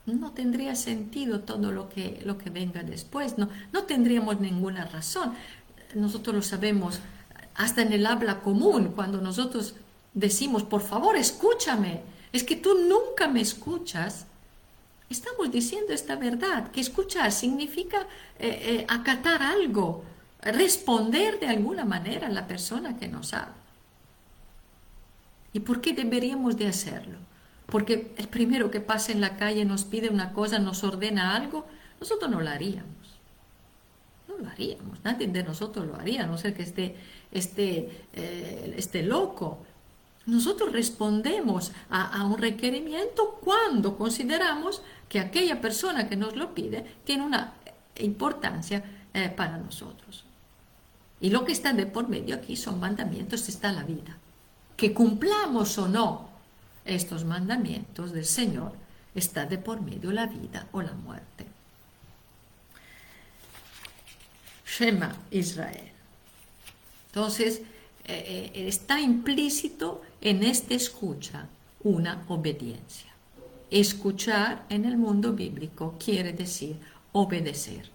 no 0.08 0.32
tendría 0.32 0.76
sentido 0.76 1.42
todo 1.42 1.72
lo 1.72 1.90
que, 1.90 2.20
lo 2.26 2.40
que 2.40 2.50
venga 2.50 2.82
después, 2.82 3.38
no, 3.38 3.50
no 3.74 3.84
tendríamos 3.84 4.40
ninguna 4.40 4.86
razón. 4.86 5.34
Nosotros 5.94 6.36
lo 6.36 6.42
sabemos 6.42 7.00
hasta 7.58 7.82
en 7.82 7.92
el 7.92 8.06
habla 8.06 8.40
común, 8.42 8.94
cuando 8.96 9.20
nosotros 9.20 9.74
decimos, 10.14 10.64
por 10.64 10.82
favor, 10.82 11.18
escúchame, 11.18 12.02
es 12.32 12.44
que 12.44 12.56
tú 12.56 12.78
nunca 12.88 13.28
me 13.28 13.42
escuchas. 13.42 14.28
Estamos 15.10 15.52
diciendo 15.52 15.92
esta 15.92 16.16
verdad, 16.16 16.70
que 16.72 16.82
escuchar 16.82 17.32
significa 17.32 18.02
eh, 18.38 18.60
eh, 18.62 18.86
acatar 18.88 19.42
algo, 19.42 20.04
responder 20.42 21.40
de 21.40 21.48
alguna 21.48 21.84
manera 21.84 22.28
a 22.28 22.32
la 22.32 22.46
persona 22.46 22.96
que 22.98 23.08
nos 23.08 23.34
habla. 23.34 23.56
¿Y 25.52 25.60
por 25.62 25.82
qué 25.82 25.94
deberíamos 25.94 26.58
de 26.58 26.68
hacerlo? 26.68 27.18
Porque 27.66 28.14
el 28.18 28.28
primero 28.28 28.70
que 28.70 28.82
pasa 28.82 29.12
en 29.12 29.20
la 29.20 29.36
calle 29.36 29.66
nos 29.66 29.84
pide 29.84 30.10
una 30.10 30.32
cosa, 30.32 30.60
nos 30.60 30.84
ordena 30.84 31.36
algo, 31.36 31.66
nosotros 32.00 32.30
no 32.30 32.40
lo 32.40 32.50
haríamos. 32.50 32.97
Lo 34.40 34.50
haríamos, 34.50 35.04
nadie 35.04 35.28
de 35.28 35.44
nosotros 35.44 35.86
lo 35.86 35.96
haría, 35.96 36.24
a 36.24 36.28
no 36.28 36.38
ser 36.38 36.54
que 36.54 36.64
esté, 36.64 36.96
esté, 37.32 38.08
eh, 38.14 38.74
esté 38.78 39.04
loco. 39.04 39.60
Nosotros 40.26 40.74
respondemos 40.74 41.72
a, 41.90 42.24
un 42.26 42.38
requerimiento 42.38 43.40
cuando 43.42 43.98
consideramos 43.98 44.82
que 45.08 45.20
aquella 45.20 45.62
persona 45.62 46.10
que 46.10 46.18
nos 46.18 46.36
lo 46.36 46.54
pide 46.54 46.86
tiene 47.06 47.24
una 47.24 47.54
importancia 48.00 48.84
eh, 49.14 49.30
para 49.30 49.58
nosotros. 49.58 50.26
Y 51.22 51.30
lo 51.30 51.46
que 51.46 51.54
está 51.54 51.74
de 51.74 51.86
por 51.86 52.10
medio 52.10 52.36
aquí 52.36 52.56
son 52.56 52.80
mandamientos, 52.80 53.48
está 53.48 53.72
la 53.72 53.84
vida. 53.84 54.18
Que 54.76 54.94
cumplamos 54.94 55.78
o 55.78 55.88
no 55.88 56.30
estos 56.86 57.26
mandamientos 57.26 58.12
del 58.12 58.26
Señor, 58.26 58.74
está 59.16 59.46
de 59.46 59.58
por 59.58 59.82
medio 59.82 60.12
la 60.12 60.28
vida 60.28 60.68
o 60.72 60.82
la 60.82 60.94
muerte. 60.94 61.48
Shema 64.78 65.16
Israel. 65.32 65.92
Entonces, 67.08 67.62
eh, 68.06 68.52
eh, 68.54 68.68
está 68.68 69.00
implícito 69.00 70.02
en 70.22 70.44
esta 70.44 70.74
escucha 70.74 71.48
una 71.84 72.24
obediencia. 72.28 73.12
Escuchar 73.72 74.66
en 74.70 74.86
el 74.86 74.98
mundo 74.98 75.34
bíblico 75.34 75.96
quiere 76.04 76.34
decir 76.34 76.78
obedecer. 77.12 77.90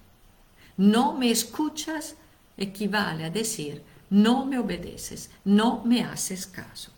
No 0.77 1.15
me 1.15 1.31
escuchas 1.31 2.17
equivale 2.57 3.25
a 3.25 3.31
decir 3.31 3.83
no 4.11 4.45
me 4.45 4.59
obedeces, 4.59 5.31
no 5.45 5.83
me 5.85 6.05
haces 6.05 6.47
caso. 6.47 6.91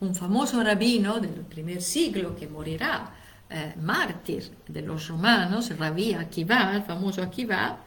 Un 0.00 0.14
famoso 0.14 0.62
rabino 0.62 1.18
del 1.18 1.40
primer 1.40 1.82
siglo 1.82 2.36
que 2.36 2.46
morirá, 2.46 3.10
eh, 3.50 3.74
mártir 3.80 4.52
de 4.68 4.82
los 4.82 5.08
romanos, 5.08 5.76
Rabí 5.76 6.14
Akiva, 6.14 6.76
el 6.76 6.84
famoso 6.84 7.22
Akiva, 7.22 7.78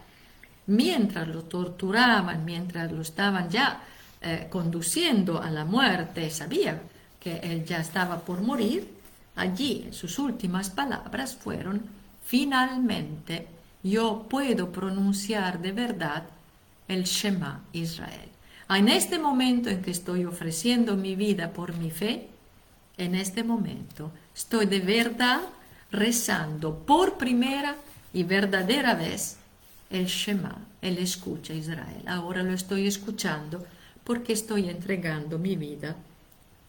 mientras 0.68 1.28
lo 1.28 1.44
torturaban, 1.44 2.46
mientras 2.46 2.92
lo 2.92 3.02
estaban 3.02 3.50
ya 3.50 3.82
eh, 4.22 4.48
conduciendo 4.50 5.42
a 5.42 5.50
la 5.50 5.66
muerte, 5.66 6.30
sabía 6.30 6.82
que 7.20 7.38
él 7.38 7.66
ya 7.66 7.80
estaba 7.80 8.20
por 8.20 8.42
morir, 8.42 8.88
allí 9.36 9.90
sus 9.92 10.20
últimas 10.20 10.70
palabras 10.70 11.36
fueron, 11.36 11.82
finalmente 12.26 13.48
yo 13.84 14.26
puedo 14.30 14.72
pronunciar 14.72 15.60
de 15.62 15.72
verdad 15.72 16.24
el 16.88 17.04
Shema 17.04 17.62
Israel. 17.74 18.30
En 18.70 18.90
este 18.90 19.18
momento 19.18 19.70
en 19.70 19.82
que 19.82 19.92
estoy 19.92 20.26
ofreciendo 20.26 20.98
mi 20.98 21.16
vida 21.16 21.52
por 21.52 21.76
mi 21.78 21.90
fe, 21.90 22.28
en 22.98 23.16
este 23.16 23.44
momento 23.44 24.12
estoy 24.36 24.66
de 24.66 24.80
verdad 24.80 25.40
rezando 25.92 26.80
por 26.80 27.18
primera 27.18 27.76
y 28.14 28.24
verdadera 28.24 28.96
vez 28.96 29.38
el 29.90 30.06
Shema, 30.06 30.58
el 30.82 30.98
escucha 30.98 31.54
Israel. 31.54 32.04
Ahora 32.08 32.44
lo 32.44 32.54
estoy 32.54 32.88
escuchando 32.88 33.66
porque 34.04 34.34
estoy 34.34 34.70
entregando 34.70 35.38
mi 35.38 35.56
vida 35.56 35.96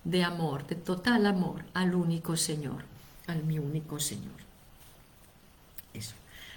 de 0.04 0.24
amor, 0.24 0.66
de 0.66 0.76
total 0.76 1.26
amor 1.26 1.64
al 1.74 1.94
único 1.94 2.36
Señor, 2.36 2.84
al 3.26 3.44
mi 3.44 3.58
único 3.58 3.98
Señor. 4.00 4.38
Eso. 5.92 6.14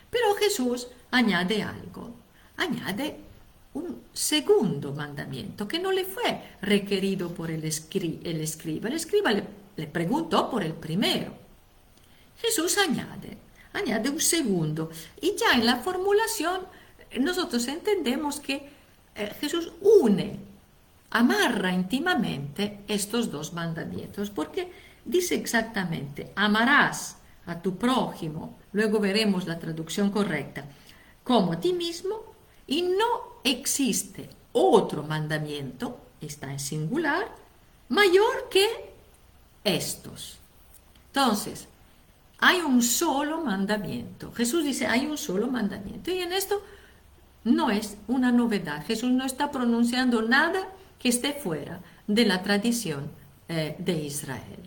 Pero 0.10 0.36
Jesús 0.36 0.88
añade 1.12 1.64
algo, 1.64 2.16
añade 2.58 3.18
un 3.74 4.02
segundo 4.14 4.94
mandamiento 4.94 5.68
que 5.68 5.80
no 5.80 5.92
le 5.92 6.06
fue 6.06 6.42
requerido 6.62 7.34
por 7.34 7.50
el, 7.50 7.64
el 7.64 8.42
escriba. 8.42 8.90
El 8.90 8.96
escriba 8.96 9.32
le 9.32 9.88
preguntó 9.88 10.50
por 10.50 10.64
el 10.64 10.74
primero. 10.74 11.34
Jesús 12.42 12.78
añade, 12.78 13.38
añade 13.74 14.10
un 14.10 14.20
segundo. 14.20 14.90
Y 15.22 15.36
ya 15.36 15.56
en 15.56 15.66
la 15.66 15.78
formulación 15.78 16.62
nosotros 17.20 17.68
entendemos 17.68 18.40
que 18.40 18.70
eh, 19.16 19.34
Jesús 19.40 19.72
une, 19.82 20.40
amarra 21.10 21.74
íntimamente 21.74 22.80
estos 22.88 23.30
dos 23.32 23.54
mandamientos, 23.54 24.30
porque 24.30 24.72
dice 25.04 25.36
exactamente, 25.36 26.32
amarás 26.36 27.18
a 27.46 27.62
tu 27.62 27.76
prójimo, 27.78 28.58
luego 28.72 29.00
veremos 29.00 29.46
la 29.46 29.60
traducción 29.60 30.10
correcta, 30.10 30.64
como 31.24 31.54
a 31.54 31.60
ti 31.60 31.74
mismo, 31.74 32.32
y 32.66 32.84
no 32.84 33.42
existe 33.44 34.30
otro 34.54 35.04
mandamiento, 35.04 36.00
está 36.22 36.52
en 36.52 36.60
singular, 36.60 37.28
mayor 37.90 38.48
que 38.50 38.94
estos. 39.64 40.38
Entonces, 41.08 41.68
hay 42.42 42.60
un 42.62 42.82
solo 42.82 43.44
mandamiento. 43.44 44.34
Jesús 44.34 44.64
dice, 44.64 44.88
hay 44.88 45.06
un 45.06 45.18
solo 45.18 45.48
mandamiento. 45.48 46.10
Y 46.10 46.22
en 46.22 46.34
esto 46.34 46.62
no 47.44 47.70
es 47.70 47.98
una 48.08 48.32
novedad. 48.32 48.84
Jesús 48.86 49.12
no 49.12 49.26
está 49.26 49.52
pronunciando 49.52 50.24
nada 50.24 50.68
que 50.98 51.10
esté 51.10 51.34
fuera 51.34 51.80
de 52.08 52.26
la 52.26 52.42
tradición 52.42 53.12
eh, 53.48 53.76
de 53.78 53.94
Israel. 53.94 54.60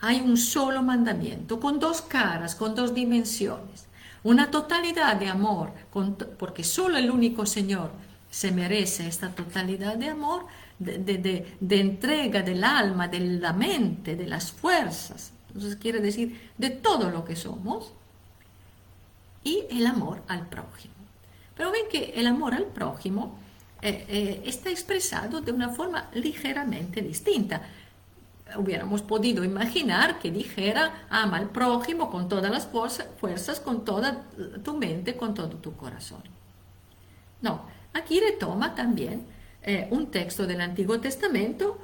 Hay 0.00 0.20
un 0.20 0.36
solo 0.36 0.82
mandamiento, 0.82 1.58
con 1.58 1.80
dos 1.80 2.02
caras, 2.02 2.54
con 2.54 2.74
dos 2.74 2.94
dimensiones. 2.94 3.86
Una 4.22 4.50
totalidad 4.50 5.16
de 5.16 5.28
amor, 5.28 5.72
porque 6.38 6.64
solo 6.64 6.98
el 6.98 7.10
único 7.10 7.46
Señor 7.46 7.92
se 8.30 8.52
merece 8.52 9.08
esta 9.08 9.30
totalidad 9.30 9.96
de 9.96 10.10
amor, 10.10 10.46
de 10.78 11.46
entrega 11.70 12.42
del 12.42 12.62
alma, 12.62 13.08
de 13.08 13.20
la 13.20 13.54
mente, 13.54 14.16
de 14.16 14.26
las 14.26 14.52
fuerzas, 14.52 15.32
entonces 15.56 15.78
quiere 15.78 16.00
decir 16.00 16.50
de 16.58 16.70
todo 16.70 17.10
lo 17.10 17.24
que 17.24 17.34
somos 17.34 17.92
y 19.42 19.64
el 19.70 19.86
amor 19.86 20.22
al 20.28 20.46
prójimo. 20.48 20.94
Pero 21.56 21.70
ven 21.72 21.86
que 21.90 22.12
el 22.16 22.26
amor 22.26 22.52
al 22.52 22.66
prójimo 22.66 23.38
eh, 23.80 24.04
eh, 24.08 24.42
está 24.44 24.70
expresado 24.70 25.40
de 25.40 25.52
una 25.52 25.70
forma 25.70 26.10
ligeramente 26.12 27.00
distinta. 27.00 27.62
Hubiéramos 28.56 29.00
podido 29.00 29.44
imaginar 29.44 30.18
que 30.18 30.30
dijera 30.30 31.06
ama 31.08 31.38
al 31.38 31.48
prójimo 31.48 32.10
con 32.10 32.28
todas 32.28 32.50
las 32.50 32.68
fuerzas, 33.18 33.58
con 33.60 33.84
toda 33.84 34.24
tu 34.62 34.76
mente, 34.76 35.16
con 35.16 35.32
todo 35.32 35.56
tu 35.56 35.74
corazón. 35.74 36.22
No, 37.40 37.62
aquí 37.94 38.20
retoma 38.20 38.74
también 38.74 39.26
eh, 39.62 39.88
un 39.90 40.10
texto 40.10 40.46
del 40.46 40.60
Antiguo 40.60 41.00
Testamento 41.00 41.78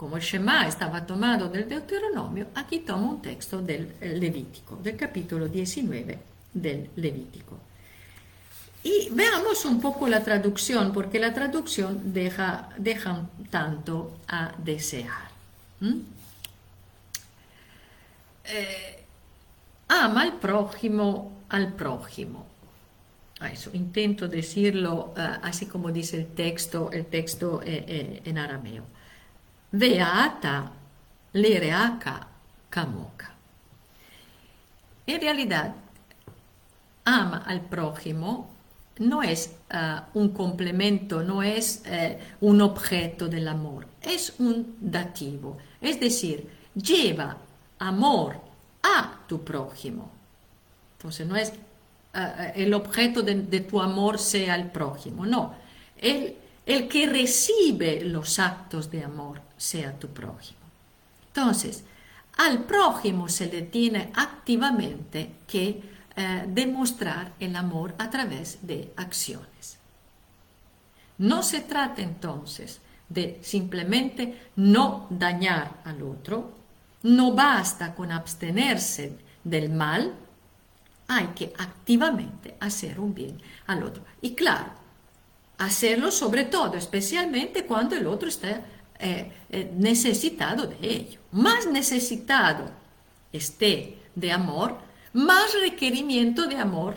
como 0.00 0.16
el 0.16 0.22
Shema 0.22 0.66
estaba 0.66 1.04
tomado 1.04 1.50
del 1.50 1.68
Deuteronomio, 1.68 2.46
aquí 2.54 2.78
toma 2.78 3.10
un 3.10 3.20
texto 3.20 3.60
del 3.60 3.96
Levítico, 4.00 4.76
del 4.76 4.96
capítulo 4.96 5.46
19 5.46 6.18
del 6.54 6.88
Levítico. 6.96 7.58
Y 8.82 9.10
veamos 9.10 9.62
un 9.66 9.78
poco 9.78 10.08
la 10.08 10.24
traducción, 10.24 10.94
porque 10.94 11.18
la 11.18 11.34
traducción 11.34 12.14
deja, 12.14 12.70
deja 12.78 13.28
tanto 13.50 14.16
a 14.26 14.54
desear. 14.56 15.28
Eh, 18.44 19.04
ama 19.88 20.22
al 20.22 20.38
prójimo 20.38 21.42
al 21.50 21.74
prójimo. 21.74 22.46
Eso, 23.52 23.68
intento 23.74 24.28
decirlo 24.28 25.12
eh, 25.14 25.28
así 25.42 25.66
como 25.66 25.92
dice 25.92 26.16
el 26.16 26.28
texto, 26.28 26.90
el 26.90 27.04
texto 27.04 27.60
eh, 27.62 28.22
en 28.24 28.38
arameo 28.38 28.84
Veata 29.72 30.72
lereaka 31.32 32.26
kamoka. 32.68 33.30
En 35.06 35.20
realidad, 35.20 35.74
ama 37.04 37.44
al 37.46 37.60
prójimo 37.60 38.50
no 39.00 39.22
es 39.22 39.56
uh, 39.72 40.18
un 40.18 40.28
complemento, 40.30 41.22
no 41.22 41.42
es 41.42 41.82
uh, 41.86 42.46
un 42.46 42.60
objeto 42.60 43.28
del 43.28 43.48
amor, 43.48 43.86
es 44.02 44.34
un 44.38 44.76
dativo. 44.78 45.56
Es 45.80 45.98
decir, 45.98 46.48
lleva 46.74 47.38
amor 47.78 48.40
a 48.82 49.20
tu 49.26 49.42
prójimo. 49.42 50.10
Entonces 50.98 51.26
no 51.26 51.34
es 51.36 51.50
uh, 52.14 52.52
el 52.54 52.74
objeto 52.74 53.22
de, 53.22 53.36
de, 53.36 53.60
tu 53.60 53.80
amor 53.80 54.18
sea 54.18 54.54
el 54.54 54.70
prójimo, 54.70 55.24
no. 55.24 55.54
El, 55.96 56.36
el 56.70 56.86
que 56.86 57.06
recibe 57.06 58.04
los 58.04 58.38
actos 58.38 58.92
de 58.92 59.02
amor 59.02 59.40
sea 59.56 59.98
tu 59.98 60.06
prójimo. 60.06 60.60
Entonces, 61.26 61.82
al 62.36 62.62
prójimo 62.62 63.28
se 63.28 63.46
le 63.46 63.62
tiene 63.62 64.12
activamente 64.14 65.32
que 65.48 65.82
eh, 66.14 66.44
demostrar 66.46 67.32
el 67.40 67.56
amor 67.56 67.96
a 67.98 68.08
través 68.08 68.58
de 68.62 68.92
acciones. 68.96 69.78
No 71.18 71.42
se 71.42 71.60
trata 71.60 72.02
entonces 72.02 72.80
de 73.08 73.40
simplemente 73.42 74.50
no 74.54 75.08
dañar 75.10 75.80
al 75.84 76.00
otro, 76.04 76.52
no 77.02 77.32
basta 77.32 77.96
con 77.96 78.12
abstenerse 78.12 79.18
del 79.42 79.70
mal, 79.70 80.14
hay 81.08 81.26
que 81.34 81.52
activamente 81.58 82.56
hacer 82.60 83.00
un 83.00 83.12
bien 83.12 83.42
al 83.66 83.82
otro. 83.82 84.04
Y 84.22 84.36
claro, 84.36 84.79
hacerlo 85.60 86.10
sobre 86.10 86.44
todo, 86.44 86.76
especialmente 86.76 87.66
cuando 87.66 87.94
el 87.94 88.06
otro 88.06 88.28
está 88.28 88.62
eh, 88.98 89.30
eh, 89.50 89.70
necesitado 89.76 90.66
de 90.66 90.76
ello. 90.80 91.20
Más 91.32 91.66
necesitado 91.66 92.70
esté 93.30 93.98
de 94.14 94.32
amor, 94.32 94.78
más 95.12 95.52
requerimiento 95.60 96.46
de 96.46 96.56
amor 96.56 96.96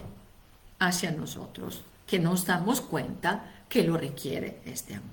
hacia 0.80 1.12
nosotros 1.12 1.82
que 2.08 2.19
nos 2.19 2.45
damos 2.45 2.80
cuenta 2.80 3.52
que 3.67 3.84
lo 3.84 3.97
requiere 3.97 4.62
este 4.65 4.95
amor. 4.95 5.12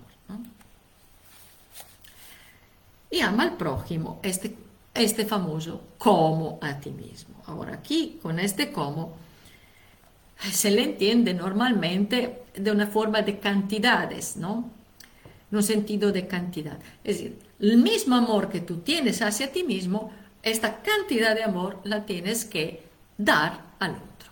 Y 3.10 3.20
ama 3.20 3.42
al 3.42 3.56
prójimo, 3.56 4.20
este, 4.22 4.54
este 4.94 5.26
famoso 5.26 5.82
como 5.98 6.60
a 6.62 6.78
ti 6.78 6.90
mismo. 6.90 7.34
Ahora 7.46 7.74
aquí, 7.74 8.20
con 8.22 8.38
este 8.38 8.70
como, 8.70 9.16
se 10.52 10.70
le 10.70 10.84
entiende 10.84 11.34
normalmente 11.34 12.39
de 12.54 12.70
una 12.70 12.86
forma 12.86 13.22
de 13.22 13.38
cantidades, 13.38 14.36
¿no? 14.36 14.70
En 15.50 15.56
un 15.56 15.62
sentido 15.62 16.12
de 16.12 16.26
cantidad. 16.26 16.78
Es 17.04 17.18
decir, 17.18 17.38
el 17.58 17.76
mismo 17.76 18.16
amor 18.16 18.48
que 18.48 18.60
tú 18.60 18.78
tienes 18.78 19.22
hacia 19.22 19.52
ti 19.52 19.64
mismo, 19.64 20.12
esta 20.42 20.82
cantidad 20.82 21.34
de 21.34 21.44
amor 21.44 21.80
la 21.84 22.06
tienes 22.06 22.44
que 22.44 22.82
dar 23.18 23.62
al 23.78 23.92
otro. 23.92 24.30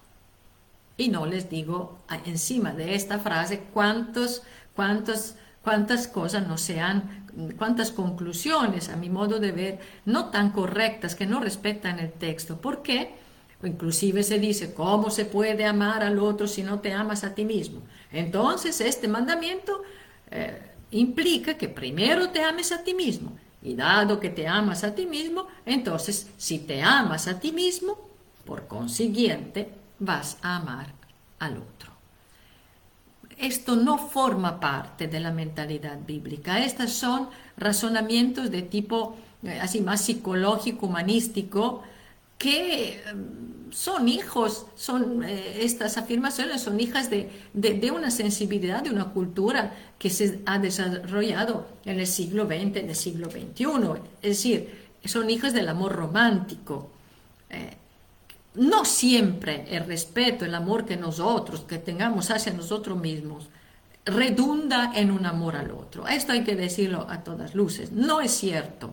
Y 0.97 1.09
no 1.09 1.27
les 1.27 1.49
digo 1.51 1.99
encima 2.25 2.73
de 2.73 2.95
esta 2.95 3.19
frase 3.19 3.65
cuántos, 3.73 4.43
cuántos, 4.75 5.35
cuántas 5.63 6.09
cosas 6.09 6.47
no 6.47 6.57
sean, 6.59 7.27
cuántas 7.57 7.93
conclusiones, 7.93 8.89
a 8.89 8.97
mi 8.97 9.11
modo 9.11 9.39
de 9.39 9.53
ver, 9.53 9.79
no 10.07 10.31
tan 10.31 10.51
correctas, 10.51 11.15
que 11.15 11.27
no 11.27 11.41
respetan 11.41 11.99
el 12.01 12.13
texto. 12.13 12.61
¿Por 12.61 12.83
qué? 12.83 13.15
Inclusive 13.63 14.23
se 14.23 14.39
dice, 14.39 14.73
¿cómo 14.73 15.11
se 15.11 15.25
puede 15.25 15.65
amar 15.65 16.05
al 16.05 16.19
otro 16.19 16.47
si 16.47 16.63
no 16.63 16.79
te 16.79 16.93
amas 16.93 17.25
a 17.25 17.35
ti 17.35 17.45
mismo? 17.45 17.83
Entonces, 18.13 18.81
este 18.81 19.09
mandamiento 19.09 19.83
eh, 20.31 20.63
implica 20.93 21.55
que 21.59 21.69
primero 21.69 22.31
te 22.31 22.43
ames 22.43 22.71
a 22.71 22.85
ti 22.85 22.95
mismo. 22.95 23.33
Y 23.61 23.75
dado 23.75 24.21
que 24.21 24.31
te 24.31 24.47
amas 24.47 24.85
a 24.85 24.95
ti 24.95 25.07
mismo, 25.07 25.49
entonces, 25.67 26.31
si 26.37 26.61
te 26.61 26.81
amas 26.83 27.27
a 27.27 27.41
ti 27.41 27.51
mismo, 27.51 27.99
por 28.45 28.69
consiguiente, 28.69 29.69
vas 29.99 30.39
a 30.43 30.57
amar 30.57 30.95
al 31.41 31.57
otro. 31.59 31.93
Esto 33.37 33.77
no 33.77 33.99
forma 33.99 34.61
parte 34.61 35.09
de 35.09 35.21
la 35.21 35.33
mentalidad 35.33 35.99
bíblica. 36.07 36.65
Estos 36.65 36.93
son 36.93 37.29
razonamientos 37.57 38.51
de 38.51 38.63
tipo 38.63 39.17
eh, 39.43 39.59
así 39.61 39.81
más 39.81 40.03
psicológico, 40.03 40.87
humanístico, 40.87 41.83
que 42.39 43.03
mm, 43.13 43.73
son 43.73 44.09
hijos, 44.09 44.67
son 44.77 45.25
eh, 45.25 45.59
estas 45.63 45.99
afirmaciones 45.99 46.63
son 46.63 46.81
hijas 46.81 47.11
de, 47.11 47.29
una 47.93 48.11
sensibilidad, 48.11 48.83
de 48.83 48.91
una 48.91 49.07
cultura 49.13 49.75
que 49.99 50.09
se 50.09 50.41
ha 50.47 50.59
desarrollado 50.59 51.67
en 51.85 52.01
el 52.01 52.07
siglo 52.07 52.47
XX, 52.47 52.77
en 52.77 52.89
el 52.89 52.97
siglo 52.97 53.31
XXI. 53.31 53.67
Es 54.23 54.31
decir, 54.31 54.89
son 55.05 55.29
hijas 55.29 55.53
del 55.53 55.69
amor 55.69 55.93
romántico. 55.93 56.91
Eh, 57.51 57.77
no 58.55 58.85
siempre 58.85 59.65
el 59.69 59.85
respeto, 59.85 60.45
el 60.45 60.55
amor 60.55 60.85
que 60.85 60.97
nosotros, 60.97 61.61
que 61.61 61.79
tengamos 61.79 62.31
hacia 62.31 62.53
nosotros 62.53 62.99
mismos, 62.99 63.49
redunda 64.05 64.93
en 64.95 65.11
un 65.11 65.27
amor 65.27 65.57
al 65.57 65.71
otro. 65.71 66.07
Esto 66.09 66.33
hay 66.33 66.43
que 66.43 66.57
decirlo 66.57 67.07
a 67.09 67.23
todas 67.23 67.55
luces. 67.55 67.93
No 67.93 68.21
es 68.21 68.33
cierto. 68.33 68.93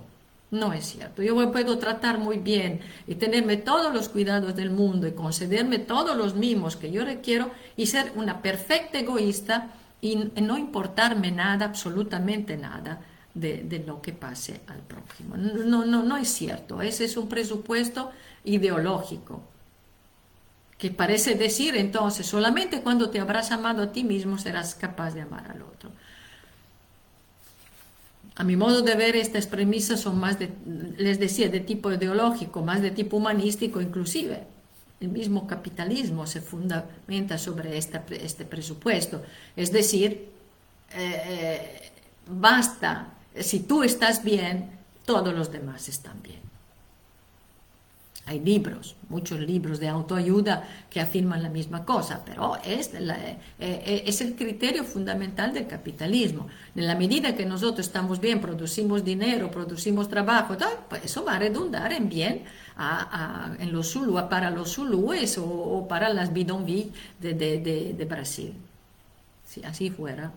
No 0.56 0.72
es 0.72 0.86
cierto. 0.86 1.22
Yo 1.22 1.52
puedo 1.52 1.78
tratar 1.78 2.18
muy 2.18 2.38
bien 2.40 2.80
y 3.08 3.16
tenerme 3.16 3.58
todos 3.58 3.94
los 3.94 4.08
cuidados 4.08 4.56
del 4.56 4.70
mundo 4.70 5.06
y 5.06 5.12
concederme 5.12 5.80
todos 5.80 6.16
los 6.16 6.36
mimos 6.36 6.78
que 6.78 6.92
yo 6.92 7.04
requiero 7.04 7.52
y 7.76 7.88
ser 7.88 8.14
una 8.16 8.42
perfecta 8.42 8.98
egoísta 8.98 9.72
y 10.00 10.16
no 10.16 10.58
importarme 10.58 11.32
nada, 11.32 11.66
absolutamente 11.66 12.56
nada, 12.56 13.02
de, 13.34 13.84
lo 13.86 14.02
que 14.02 14.14
pase 14.14 14.62
al 14.68 14.80
prójimo. 14.80 15.36
No, 15.36 15.84
no, 15.84 16.04
no 16.04 16.16
es 16.16 16.30
cierto. 16.30 16.82
Ese 16.82 17.04
es 17.04 17.18
un 17.18 17.28
presupuesto 17.28 18.12
ideológico 18.46 19.42
que 20.78 20.90
parece 20.90 21.36
decir 21.36 21.76
entonces 21.76 22.26
solamente 22.26 22.82
cuando 22.82 23.10
te 23.10 23.20
habrás 23.20 23.52
amado 23.52 23.84
a 23.84 23.92
ti 23.92 24.04
mismo 24.04 24.38
serás 24.38 24.76
capaz 24.76 25.14
de 25.14 25.22
amar 25.22 25.52
al 25.52 25.64
otro. 25.64 25.92
A 28.36 28.44
mi 28.44 28.56
modo 28.58 28.82
de 28.82 28.96
ver, 28.96 29.16
estas 29.16 29.48
premisas 29.48 30.02
son 30.02 30.20
más, 30.20 30.38
de, 30.40 30.50
les 30.98 31.20
decía, 31.20 31.48
de 31.50 31.62
tipo 31.62 31.92
ideológico, 31.92 32.62
más 32.62 32.82
de 32.82 32.92
tipo 32.92 33.18
humanístico 33.18 33.80
inclusive. 33.82 34.44
El 35.00 35.10
mismo 35.10 35.48
capitalismo 35.48 36.28
se 36.28 36.42
fundamenta 36.42 37.38
sobre 37.38 37.78
este 37.78 38.46
presupuesto. 38.46 39.22
Es 39.56 39.72
decir, 39.72 40.30
eh, 40.94 41.22
eh, 41.28 41.92
basta, 42.28 43.14
si 43.40 43.62
tú 43.62 43.84
estás 43.84 44.24
bien, 44.24 44.72
todos 45.06 45.34
los 45.34 45.52
demás 45.52 45.88
están 45.88 46.22
bien. 46.22 46.45
Hay 48.28 48.40
libros, 48.40 48.96
muchos 49.08 49.40
libros 49.40 49.80
de 49.80 49.88
autoayuda 49.88 50.68
que 50.90 51.00
afirman 51.00 51.44
la 51.44 51.50
misma 51.50 51.86
cosa, 51.86 52.24
pero 52.26 52.58
es, 52.66 52.92
eh, 52.96 53.38
eh, 53.60 54.04
es 54.06 54.20
el 54.22 54.36
criterio 54.36 54.84
fundamental 54.84 55.54
del 55.54 55.68
capitalismo. 55.68 56.48
En 56.76 56.88
la 56.88 56.96
medida 56.96 57.36
que 57.36 57.46
nosotros 57.46 57.86
estamos 57.86 58.20
bien, 58.20 58.42
producimos 58.42 59.06
dinero, 59.06 59.52
producimos 59.52 60.10
trabajo, 60.10 60.58
pues 60.90 61.06
eso 61.06 61.24
va 61.24 61.36
a 61.36 61.40
redundar 61.40 61.94
en 61.94 62.10
bien 62.10 62.44
en 63.60 63.72
los 63.72 63.98
para 64.30 64.50
los 64.50 64.74
zulúes 64.74 65.38
o, 65.38 65.86
para 65.88 66.10
las 66.10 66.34
bidonvilles 66.34 66.92
de, 67.20 67.34
de, 67.34 68.06
Brasil. 68.06 68.54
Si 69.46 69.64
así 69.64 69.90
fuera, 69.90 70.32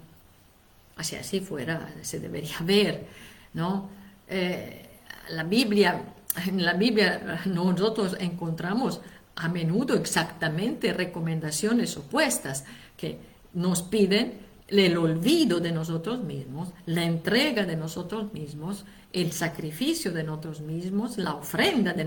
si 1.01 1.17
así 1.17 1.41
fuera, 1.41 1.89
se 2.03 2.21
debería 2.21 2.59
ver, 2.61 3.07
¿no? 3.55 3.89
Eh, 4.29 4.85
la 5.31 5.43
Biblia 5.45 6.03
en 6.47 6.65
la 6.65 6.75
Biblia 6.75 7.41
nosotros 7.47 8.17
encontramos 8.21 9.01
a 9.37 9.49
menudo 9.49 9.95
exactamente 9.95 10.93
recomendaciones 10.93 11.97
opuestas 11.97 12.65
que 12.97 13.19
nos 13.55 13.83
piden 13.83 14.35
el 14.69 14.99
olvido 14.99 15.61
de 15.61 15.73
nosotros 15.73 16.23
mismos, 16.23 16.71
la 16.87 17.05
entrega 17.05 17.65
de 17.65 17.77
nosotros 17.77 18.33
mismos, 18.33 18.85
el 19.13 19.33
sacrificio 19.33 20.13
de 20.13 20.25
nosotros 20.25 20.61
mismos, 20.61 21.17
la 21.17 21.35
ofrenda 21.35 21.95
de, 21.95 22.07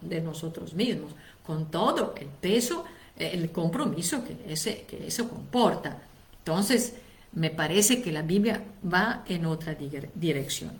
de 0.00 0.20
nosotros 0.20 0.74
mismos, 0.74 1.12
con 1.44 1.70
todo 1.70 2.14
el 2.16 2.28
peso, 2.28 2.84
el 3.16 3.50
compromiso 3.50 4.22
que, 4.24 4.36
ese, 4.52 4.84
que 4.88 5.06
eso 5.06 5.28
comporta. 5.28 5.98
Entonces, 6.38 6.94
me 7.32 7.50
parece 7.50 8.02
que 8.02 8.12
la 8.12 8.22
Biblia 8.22 8.62
va 8.92 9.24
en 9.26 9.46
otra 9.46 9.76
dirección. 10.14 10.72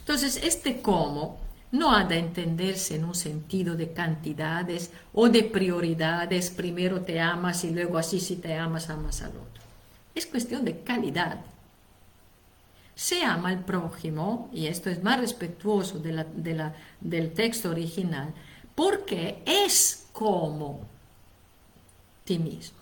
Entonces, 0.00 0.40
este 0.42 0.80
cómo 0.80 1.38
no 1.72 1.94
ha 1.94 2.04
de 2.04 2.18
entenderse 2.18 2.96
en 2.96 3.04
un 3.04 3.14
sentido 3.14 3.74
de 3.76 3.92
cantidades 3.92 4.92
o 5.12 5.28
de 5.28 5.42
prioridades, 5.42 6.50
primero 6.50 7.00
te 7.00 7.18
amas 7.18 7.64
y 7.64 7.70
luego 7.70 7.98
así 7.98 8.20
si 8.20 8.36
te 8.36 8.54
amas, 8.54 8.90
amas 8.90 9.22
al 9.22 9.30
otro. 9.30 9.62
Es 10.14 10.26
cuestión 10.26 10.64
de 10.64 10.80
calidad. 10.80 11.40
Se 12.94 13.24
ama 13.24 13.48
al 13.48 13.64
prójimo, 13.64 14.50
y 14.52 14.66
esto 14.66 14.90
es 14.90 15.02
más 15.02 15.18
respetuoso 15.18 15.98
del 15.98 17.32
texto 17.32 17.70
original, 17.70 18.34
porque 18.74 19.42
es 19.46 20.06
como 20.12 20.80
ti 22.24 22.38
mismo. 22.38 22.78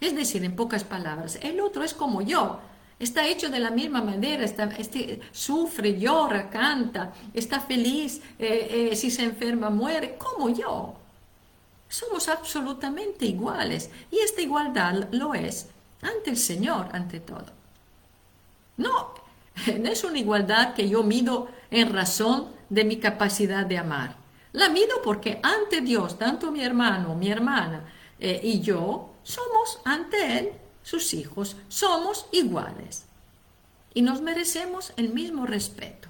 Es 0.00 0.14
decir, 0.14 0.44
en 0.44 0.54
pocas 0.54 0.84
palabras, 0.84 1.38
el 1.42 1.60
otro 1.60 1.82
es 1.82 1.94
como 1.94 2.22
yo, 2.22 2.60
Está 3.04 3.26
hecho 3.26 3.50
de 3.50 3.60
la 3.60 3.70
misma 3.70 4.00
manera, 4.00 4.42
está, 4.44 4.64
este, 4.78 5.20
sufre, 5.30 6.00
llora, 6.00 6.48
canta, 6.48 7.12
está 7.34 7.60
feliz, 7.60 8.22
eh, 8.38 8.88
eh, 8.92 8.96
si 8.96 9.10
se 9.10 9.24
enferma 9.24 9.68
muere, 9.68 10.16
como 10.16 10.48
yo. 10.48 10.94
Somos 11.86 12.30
absolutamente 12.30 13.26
iguales 13.26 13.90
y 14.10 14.20
esta 14.20 14.40
igualdad 14.40 15.08
lo 15.12 15.34
es 15.34 15.68
ante 16.00 16.30
el 16.30 16.38
Señor, 16.38 16.88
ante 16.92 17.20
todo. 17.20 17.44
No, 18.78 19.12
es 19.66 20.02
una 20.02 20.18
igualdad 20.18 20.72
que 20.72 20.88
yo 20.88 21.02
mido 21.02 21.48
en 21.70 21.92
razón 21.92 22.48
de 22.70 22.84
mi 22.84 22.96
capacidad 22.96 23.66
de 23.66 23.76
amar. 23.76 24.16
La 24.52 24.70
mido 24.70 25.02
porque 25.04 25.40
ante 25.42 25.82
Dios, 25.82 26.18
tanto 26.18 26.50
mi 26.50 26.64
hermano, 26.64 27.14
mi 27.14 27.30
hermana 27.30 27.84
eh, 28.18 28.40
y 28.42 28.62
yo, 28.62 29.10
somos 29.22 29.80
ante 29.84 30.38
Él 30.38 30.52
sus 30.84 31.14
hijos, 31.14 31.56
somos 31.68 32.26
iguales 32.30 33.06
y 33.94 34.02
nos 34.02 34.20
merecemos 34.20 34.92
el 34.96 35.08
mismo 35.08 35.46
respeto. 35.46 36.08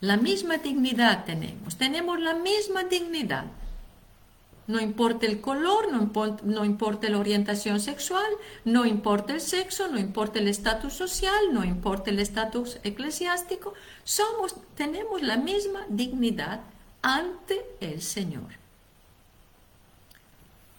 La 0.00 0.16
misma 0.16 0.58
dignidad 0.58 1.24
tenemos, 1.24 1.76
tenemos 1.76 2.18
la 2.20 2.34
misma 2.34 2.84
dignidad. 2.84 3.44
No 4.66 4.80
importa 4.80 5.26
el 5.26 5.42
color, 5.42 5.92
no 5.92 5.98
importa, 5.98 6.42
no 6.44 7.08
la 7.10 7.18
orientación 7.18 7.80
sexual, 7.80 8.30
no 8.64 8.86
importa 8.86 9.34
el 9.34 9.42
sexo, 9.42 9.88
no 9.88 9.98
importa 9.98 10.38
el 10.38 10.48
estatus 10.48 10.94
social, 10.94 11.52
no 11.52 11.64
importa 11.64 12.10
el 12.10 12.18
estatus 12.18 12.78
eclesiástico, 12.82 13.74
somos, 14.04 14.56
tenemos 14.74 15.20
la 15.20 15.36
misma 15.36 15.84
dignidad 15.90 16.60
ante 17.02 17.64
el 17.80 18.00
Señor. 18.00 18.52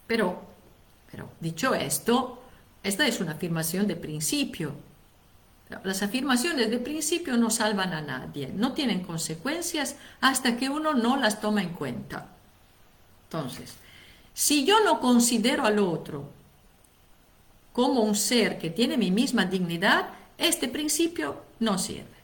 Pero 0.08 0.55
pero 1.15 1.30
dicho 1.39 1.73
esto, 1.73 2.43
esta 2.84 3.08
es 3.08 3.21
una 3.21 3.32
afirmación 3.32 3.88
de 3.88 3.95
principio. 3.95 4.73
Las 5.86 6.04
afirmaciones 6.04 6.69
de 6.69 6.78
principio 6.78 7.38
no 7.38 7.49
salvan 7.49 7.93
a 7.93 8.01
nadie, 8.01 8.51
no 8.54 8.73
tienen 8.73 9.01
consecuencias 9.01 9.95
hasta 10.19 10.58
que 10.58 10.69
uno 10.69 10.93
no 10.93 11.15
las 11.15 11.39
toma 11.39 11.63
en 11.63 11.69
cuenta. 11.69 12.28
Entonces, 13.23 13.75
Si 14.38 14.65
yo 14.65 14.84
no 14.84 14.99
considero 14.99 15.63
al 15.65 15.80
otro 15.80 16.30
como 17.71 18.01
un 18.01 18.15
ser 18.15 18.58
que 18.58 18.69
tiene 18.69 18.97
mi 18.97 19.10
misma 19.10 19.45
dignidad, 19.45 20.10
este 20.38 20.67
principio 20.67 21.43
no 21.62 21.78
sirve. 21.78 22.19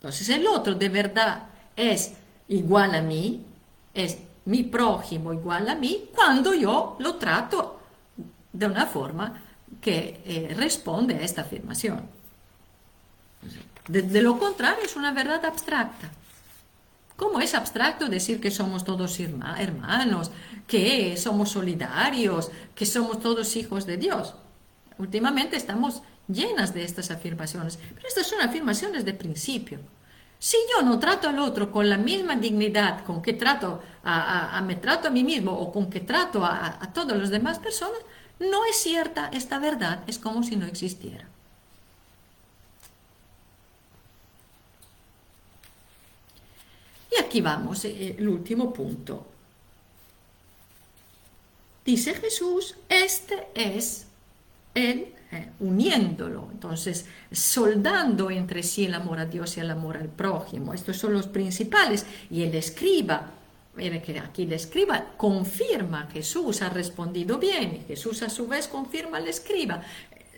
Entonces 0.00 0.28
el 0.30 0.48
otro 0.48 0.74
de 0.74 0.88
verdad 0.88 1.44
es 1.76 2.14
igual 2.48 2.96
a 2.96 3.00
mí, 3.00 3.44
es 3.94 4.18
mi 4.46 4.64
prójimo 4.64 5.32
igual 5.32 5.68
a 5.68 5.76
mí, 5.76 6.10
cuando 6.12 6.52
yo 6.52 6.96
lo 6.98 7.14
trato 7.14 7.83
de 8.54 8.66
una 8.66 8.86
forma 8.86 9.42
que 9.82 10.22
eh, 10.24 10.54
responde 10.56 11.16
a 11.16 11.20
esta 11.20 11.42
afirmación. 11.42 12.08
De, 13.88 14.22
lo 14.22 14.38
contrario, 14.38 14.84
es 14.84 14.96
una 14.96 15.12
verdad 15.12 15.44
abstracta. 15.44 16.10
¿Cómo 17.16 17.40
es 17.40 17.54
abstracto 17.54 18.08
decir 18.08 18.40
que 18.40 18.50
somos 18.50 18.84
todos 18.84 19.20
hermanos, 19.20 20.30
que 20.66 21.16
somos 21.16 21.50
solidarios, 21.50 22.50
que 22.74 22.86
somos 22.86 23.20
todos 23.20 23.56
hijos 23.56 23.84
de 23.86 23.98
Dios? 23.98 24.34
Últimamente 24.98 25.56
estamos 25.56 26.02
llenas 26.26 26.72
de 26.72 26.84
estas 26.84 27.10
afirmaciones, 27.10 27.78
pero 27.94 28.08
estas 28.08 28.26
son 28.26 28.40
afirmaciones 28.40 29.04
de 29.04 29.12
principio. 29.12 29.80
Si 30.38 30.56
yo 30.74 30.82
no 30.82 30.98
trato 30.98 31.28
al 31.28 31.38
otro 31.38 31.70
con 31.70 31.88
la 31.88 31.98
misma 31.98 32.36
dignidad 32.36 33.04
con 33.04 33.22
que 33.22 33.32
trato 33.34 33.82
a, 34.02 34.60
me 34.66 34.76
trato 34.76 35.08
a 35.08 35.10
mí 35.10 35.22
mismo 35.24 35.52
o 35.52 35.72
con 35.72 35.88
que 35.90 36.00
trato 36.00 36.44
a, 36.44 36.78
a 36.80 36.92
todas 36.92 37.16
las 37.16 37.30
demás 37.30 37.58
personas, 37.58 38.00
no 38.38 38.64
es 38.64 38.76
cierta 38.76 39.30
esta 39.32 39.58
verdad, 39.58 40.04
es 40.06 40.18
como 40.18 40.42
si 40.42 40.56
no 40.56 40.66
existiera. 40.66 41.28
Y 47.12 47.20
aquí 47.20 47.40
vamos, 47.40 47.84
eh, 47.84 48.16
el 48.18 48.28
último 48.28 48.72
punto. 48.72 49.26
Dice 51.84 52.14
Jesús, 52.14 52.76
este 52.88 53.48
es 53.54 54.06
el 54.74 55.14
eh, 55.34 55.50
uniéndolo, 55.60 56.48
entonces 56.52 57.06
soldando 57.32 58.30
entre 58.30 58.62
sí 58.62 58.86
el 58.86 58.94
amor 58.94 59.18
a 59.18 59.26
Dios 59.26 59.56
y 59.56 59.60
el 59.60 59.70
amor 59.70 59.96
al 59.96 60.08
prójimo. 60.08 60.72
Estos 60.72 60.96
son 60.96 61.12
los 61.12 61.26
principales. 61.26 62.06
Y 62.30 62.42
el 62.42 62.54
escriba, 62.54 63.32
mire 63.76 64.02
que 64.02 64.18
aquí 64.18 64.42
el 64.42 64.52
escriba 64.52 65.14
confirma, 65.16 66.08
Jesús 66.12 66.62
ha 66.62 66.68
respondido 66.68 67.38
bien, 67.38 67.76
y 67.76 67.86
Jesús 67.86 68.22
a 68.22 68.30
su 68.30 68.46
vez 68.46 68.68
confirma 68.68 69.18
al 69.18 69.28
escriba. 69.28 69.82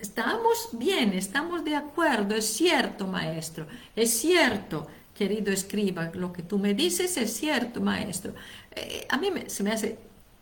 Estamos 0.00 0.70
bien, 0.72 1.12
estamos 1.14 1.64
de 1.64 1.74
acuerdo, 1.74 2.34
es 2.34 2.46
cierto, 2.46 3.06
maestro, 3.06 3.66
es 3.94 4.10
cierto 4.10 4.86
querido 5.16 5.52
escriba, 5.52 6.10
lo 6.12 6.32
que 6.32 6.42
tú 6.42 6.58
me 6.58 6.74
dices 6.74 7.16
es 7.16 7.32
cierto, 7.34 7.80
maestro. 7.80 8.34
Eh, 8.74 9.06
a 9.08 9.16
mí 9.16 9.30
se 9.46 9.62
me 9.62 9.72
hace 9.72 9.98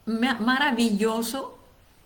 maravilloso, 0.07 1.59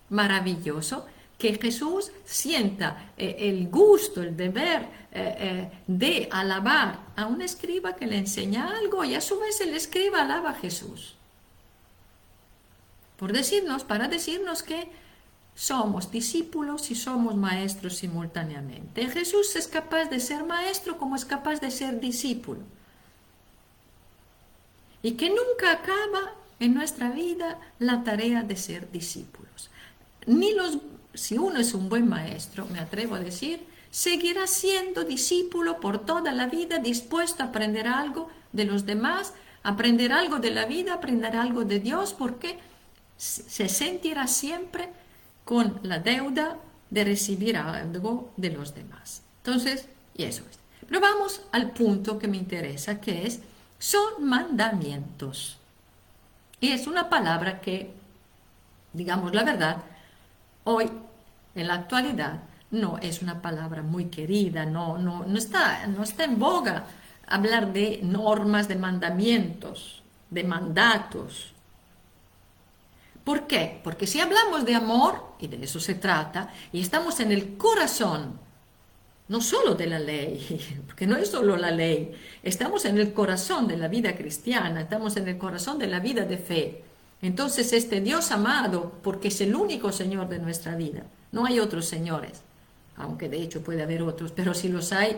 maravilloso 0.09 1.05
que 1.39 1.57
Jesús 1.57 2.11
sienta 2.25 3.11
eh, 3.17 3.35
el 3.39 3.69
gusto, 3.69 4.21
el 4.21 4.37
deber 4.37 4.87
eh, 5.11 5.71
de 5.87 6.27
alabar 6.31 6.99
a 7.15 7.25
un 7.25 7.41
escriba 7.41 7.95
que 7.95 8.05
le 8.05 8.17
enseña 8.17 8.77
algo 8.77 9.03
y 9.03 9.15
a 9.15 9.21
su 9.21 9.39
vez 9.39 9.59
el 9.61 9.73
escriba 9.73 10.21
alaba 10.21 10.51
a 10.51 10.55
Jesús. 10.55 11.15
Por 13.17 13.33
decirnos, 13.33 13.83
para 13.83 14.07
decirnos 14.07 14.61
que 14.61 14.89
somos 15.55 16.09
discípulos 16.09 16.89
y 16.89 16.95
somos 16.95 17.35
maestros 17.35 17.97
simultáneamente. 17.97 19.07
Jesús 19.07 19.55
es 19.57 19.67
capaz 19.67 20.05
de 20.05 20.21
ser 20.21 20.45
maestro 20.45 20.97
como 20.97 21.17
es 21.17 21.25
capaz 21.25 21.59
de 21.59 21.69
ser 21.69 21.99
discípulo. 21.99 22.61
Y 25.03 25.11
que 25.11 25.29
nunca 25.29 25.71
acaba 25.71 26.33
en 26.61 26.73
nuestra 26.73 27.11
vida 27.11 27.59
la 27.77 28.03
tarea 28.05 28.43
de 28.43 28.55
ser 28.55 28.89
discípulos. 28.91 29.69
Ni 30.25 30.53
los, 30.53 30.77
si 31.19 31.37
uno 31.37 31.59
es 31.59 31.73
un 31.73 31.89
buen 31.89 32.07
maestro, 32.07 32.65
me 32.71 32.79
atrevo 32.79 33.15
a 33.15 33.19
decir, 33.19 33.65
seguirá 33.91 34.47
siendo 34.47 35.03
discípulo 35.03 35.79
por 35.79 36.05
toda 36.05 36.31
la 36.31 36.47
vida, 36.47 36.79
dispuesto 36.79 37.43
a 37.43 37.47
aprender 37.47 37.87
algo 37.87 38.29
de 38.53 38.63
los 38.63 38.85
demás, 38.85 39.33
aprender 39.61 40.13
algo 40.13 40.39
de 40.39 40.51
la 40.51 40.65
vida, 40.65 40.93
aprender 40.93 41.35
algo 41.35 41.65
de 41.65 41.79
Dios, 41.79 42.13
porque 42.13 42.57
se 43.17 43.67
sentirá 43.67 44.27
siempre 44.27 44.89
con 45.43 45.79
la 45.83 45.99
deuda 45.99 46.57
de 46.89 47.03
recibir 47.03 47.57
algo 47.57 48.31
de 48.37 48.51
los 48.51 48.73
demás. 48.73 49.21
Entonces, 49.43 49.87
y 50.15 50.23
eso 50.23 50.43
es. 50.49 50.57
Pero 50.87 51.01
vamos 51.01 51.41
al 51.51 51.71
punto 51.71 52.17
que 52.17 52.29
me 52.29 52.37
interesa, 52.37 53.01
que 53.01 53.27
es, 53.27 53.41
son 53.77 54.25
mandamientos. 54.25 55.57
Y 56.61 56.71
es 56.71 56.87
una 56.87 57.09
palabra 57.09 57.59
que, 57.59 57.93
digamos 58.93 59.33
la 59.33 59.43
verdad, 59.43 59.83
hoy, 60.63 60.89
en 61.59 61.67
la 61.67 61.75
actualidad, 61.75 62.39
no 62.71 62.97
es 62.99 63.21
una 63.21 63.41
palabra 63.41 63.81
muy 63.81 64.05
querida, 64.05 64.65
no, 64.65 64.97
no, 64.97 65.25
no, 65.25 65.37
está, 65.37 65.87
no 65.87 66.03
está 66.03 66.23
en 66.23 66.37
boga 66.37 66.85
hablar 67.27 67.71
de 67.71 67.99
normas, 68.03 68.67
de 68.67 68.75
mandamientos, 68.75 70.03
de 70.29 70.43
mandatos. 70.43 71.53
¿Por 73.23 73.47
qué? 73.47 73.79
Porque 73.83 74.07
si 74.07 74.19
hablamos 74.19 74.65
de 74.65 74.75
amor, 74.75 75.35
y 75.39 75.47
de 75.47 75.63
eso 75.63 75.79
se 75.79 75.95
trata, 75.95 76.51
y 76.71 76.81
estamos 76.81 77.19
en 77.19 77.31
el 77.31 77.57
corazón, 77.57 78.39
no 79.27 79.41
solo 79.41 79.75
de 79.75 79.85
la 79.85 79.99
ley, 79.99 80.81
porque 80.87 81.05
no 81.05 81.15
es 81.15 81.29
solo 81.29 81.55
la 81.55 81.71
ley, 81.71 82.11
estamos 82.41 82.85
en 82.85 82.97
el 82.97 83.13
corazón 83.13 83.67
de 83.67 83.77
la 83.77 83.87
vida 83.87 84.15
cristiana, 84.15 84.81
estamos 84.81 85.15
en 85.17 85.27
el 85.27 85.37
corazón 85.37 85.77
de 85.77 85.87
la 85.87 85.99
vida 85.99 86.25
de 86.25 86.37
fe. 86.37 86.83
Entonces 87.21 87.73
este 87.73 88.01
Dios 88.01 88.31
amado, 88.31 88.93
porque 89.03 89.27
es 89.27 89.41
el 89.41 89.53
único 89.53 89.91
Señor 89.91 90.29
de 90.29 90.39
nuestra 90.39 90.75
vida, 90.75 91.03
no 91.31 91.45
hay 91.45 91.59
otros 91.59 91.85
señores, 91.85 92.41
aunque 92.97 93.29
de 93.29 93.41
hecho 93.41 93.61
puede 93.61 93.83
haber 93.83 94.01
otros, 94.01 94.31
pero 94.31 94.53
si 94.53 94.67
los 94.67 94.91
hay, 94.91 95.17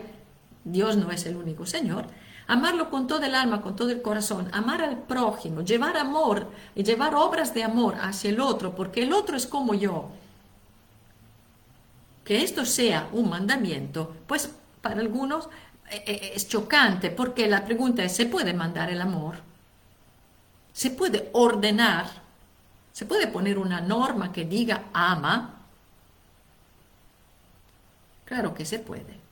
Dios 0.64 0.96
no 0.96 1.10
es 1.10 1.26
el 1.26 1.36
único 1.36 1.66
Señor. 1.66 2.06
Amarlo 2.46 2.90
con 2.90 3.06
todo 3.06 3.24
el 3.24 3.34
alma, 3.34 3.62
con 3.62 3.76
todo 3.76 3.90
el 3.90 4.02
corazón, 4.02 4.48
amar 4.52 4.82
al 4.82 4.98
prójimo, 4.98 5.62
llevar 5.62 5.96
amor 5.96 6.48
y 6.74 6.82
llevar 6.82 7.14
obras 7.14 7.54
de 7.54 7.62
amor 7.62 7.96
hacia 8.00 8.30
el 8.30 8.40
otro, 8.40 8.74
porque 8.74 9.02
el 9.02 9.12
otro 9.12 9.36
es 9.36 9.46
como 9.46 9.74
yo. 9.74 10.10
Que 12.24 12.42
esto 12.42 12.64
sea 12.64 13.08
un 13.12 13.30
mandamiento, 13.30 14.14
pues 14.26 14.50
para 14.80 15.00
algunos 15.00 15.48
eh, 15.90 16.02
eh, 16.06 16.32
es 16.34 16.48
chocante, 16.48 17.10
porque 17.10 17.46
la 17.48 17.64
pregunta 17.64 18.02
es, 18.02 18.14
¿se 18.14 18.26
puede 18.26 18.52
mandar 18.54 18.90
el 18.90 19.00
amor? 19.00 19.36
¿Se 20.72 20.90
puede 20.90 21.30
ordenar? 21.32 22.06
¿Se 22.92 23.06
puede 23.06 23.28
poner 23.28 23.58
una 23.58 23.80
norma 23.80 24.32
que 24.32 24.44
diga 24.44 24.84
ama? 24.92 25.61
Claro 28.24 28.54
que 28.54 28.64
se 28.64 28.78
puede. 28.78 29.22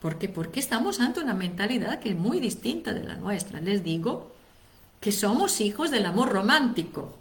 ¿Por 0.00 0.18
qué? 0.18 0.28
Porque 0.28 0.60
estamos 0.60 1.00
ante 1.00 1.20
una 1.20 1.34
mentalidad 1.34 1.98
que 1.98 2.10
es 2.10 2.16
muy 2.16 2.40
distinta 2.40 2.92
de 2.92 3.04
la 3.04 3.16
nuestra. 3.16 3.60
Les 3.60 3.82
digo 3.82 4.32
que 5.00 5.12
somos 5.12 5.60
hijos 5.60 5.90
del 5.90 6.06
amor 6.06 6.30
romántico, 6.30 7.18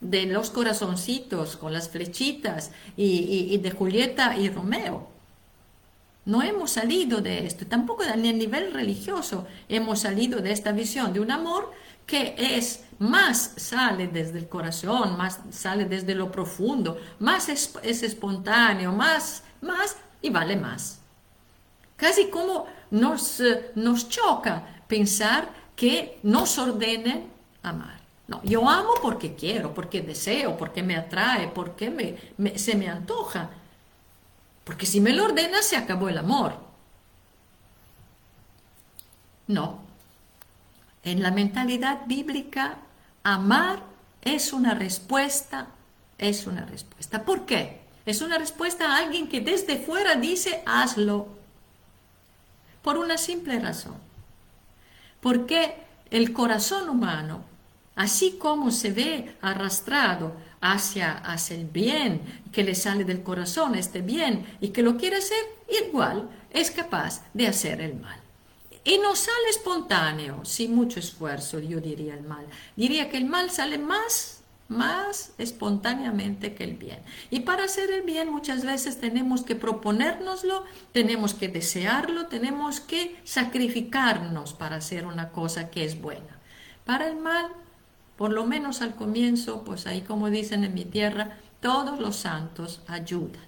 de 0.00 0.26
los 0.26 0.50
corazoncitos 0.50 1.56
con 1.56 1.72
las 1.72 1.88
flechitas 1.88 2.70
y, 2.96 3.56
de 3.58 3.70
Julieta 3.70 4.36
y 4.36 4.48
Romeo. 4.50 5.08
No 6.26 6.42
hemos 6.42 6.72
salido 6.72 7.20
de 7.20 7.46
esto, 7.46 7.66
tampoco 7.66 8.04
ni 8.16 8.28
a 8.28 8.32
nivel 8.32 8.72
religioso 8.72 9.46
hemos 9.68 10.00
salido 10.00 10.40
de 10.40 10.52
esta 10.52 10.72
visión 10.72 11.12
de 11.12 11.20
un 11.20 11.30
amor 11.30 11.72
que 12.06 12.34
es 12.38 12.84
más 12.98 13.54
sale 13.56 14.08
desde 14.08 14.38
el 14.38 14.48
corazón, 14.48 15.16
más 15.16 15.40
sale 15.50 15.84
desde 15.84 16.14
lo 16.14 16.30
profundo, 16.30 16.98
más 17.18 17.48
es, 17.48 17.72
es 17.82 18.02
espontáneo, 18.02 18.92
más, 18.92 19.42
más 19.60 19.96
y 20.24 20.30
vale 20.30 20.56
más. 20.56 21.00
Casi 21.96 22.28
como 22.30 22.66
nos, 22.90 23.42
nos 23.74 24.08
choca 24.08 24.82
pensar 24.88 25.48
que 25.76 26.18
nos 26.22 26.56
ordenen 26.58 27.30
amar. 27.62 28.00
No, 28.26 28.42
yo 28.42 28.66
amo 28.66 28.94
porque 29.02 29.34
quiero, 29.34 29.74
porque 29.74 30.00
deseo, 30.00 30.56
porque 30.56 30.82
me 30.82 30.96
atrae, 30.96 31.48
porque 31.48 31.90
me, 32.38 32.58
se 32.58 32.74
me 32.74 32.88
antoja. 32.88 33.50
Porque 34.64 34.86
si 34.86 34.98
me 34.98 35.12
lo 35.12 35.26
ordena, 35.26 35.60
se 35.60 35.76
acabó 35.76 36.08
el 36.08 36.16
amor. 36.16 36.56
No. 39.46 39.80
En 41.02 41.22
la 41.22 41.32
mentalidad 41.32 42.06
bíblica, 42.06 42.78
amar 43.22 43.82
es 44.22 44.54
una 44.54 44.72
respuesta, 44.72 45.66
es 46.16 46.46
una 46.46 46.64
respuesta. 46.64 47.26
¿Por 47.26 47.44
qué? 47.44 47.83
Es 48.06 48.20
una 48.20 48.38
respuesta 48.38 48.90
a 48.90 48.98
alguien 48.98 49.28
que 49.28 49.40
desde 49.40 49.78
fuera 49.78 50.16
dice, 50.16 50.62
hazlo. 50.66 51.28
Por 52.82 52.98
una 52.98 53.16
simple 53.16 53.58
razón. 53.58 53.96
Porque 55.20 55.74
el 56.10 56.32
corazón 56.32 56.90
humano, 56.90 57.44
así 57.96 58.36
como 58.38 58.70
se 58.70 58.92
ve 58.92 59.36
arrastrado 59.40 60.34
hacia, 60.60 61.12
hacia 61.12 61.56
el 61.56 61.64
bien 61.64 62.42
que 62.52 62.62
le 62.62 62.74
sale 62.74 63.04
del 63.04 63.22
corazón, 63.22 63.74
este 63.74 64.02
bien, 64.02 64.46
y 64.60 64.68
que 64.68 64.82
lo 64.82 64.96
quiere 64.96 65.16
hacer, 65.16 65.42
igual 65.86 66.28
es 66.50 66.70
capaz 66.70 67.22
de 67.32 67.46
hacer 67.46 67.80
el 67.80 67.94
mal. 67.94 68.20
Y 68.84 68.98
no 68.98 69.16
sale 69.16 69.48
espontáneo, 69.48 70.44
sin 70.44 70.74
mucho 70.74 71.00
esfuerzo, 71.00 71.58
yo 71.58 71.80
diría 71.80 72.12
el 72.12 72.22
mal. 72.22 72.44
Diría 72.76 73.08
que 73.08 73.16
el 73.16 73.24
mal 73.24 73.50
sale 73.50 73.78
más 73.78 74.33
más 74.68 75.32
espontáneamente 75.38 76.54
que 76.54 76.64
el 76.64 76.74
bien. 76.74 77.00
Y 77.30 77.40
para 77.40 77.64
hacer 77.64 77.90
el 77.90 78.02
bien 78.02 78.30
muchas 78.30 78.64
veces 78.64 78.98
tenemos 78.98 79.42
que 79.42 79.56
proponérnoslo, 79.56 80.64
tenemos 80.92 81.34
que 81.34 81.48
desearlo, 81.48 82.26
tenemos 82.26 82.80
que 82.80 83.20
sacrificarnos 83.24 84.54
para 84.54 84.76
hacer 84.76 85.06
una 85.06 85.30
cosa 85.30 85.70
que 85.70 85.84
es 85.84 86.00
buena. 86.00 86.38
Para 86.84 87.08
el 87.08 87.16
mal, 87.16 87.48
por 88.16 88.32
lo 88.32 88.46
menos 88.46 88.80
al 88.80 88.94
comienzo, 88.94 89.64
pues 89.64 89.86
ahí 89.86 90.02
como 90.02 90.30
dicen 90.30 90.64
en 90.64 90.74
mi 90.74 90.84
tierra, 90.84 91.38
todos 91.60 92.00
los 92.00 92.16
santos 92.16 92.80
ayudan. 92.86 93.44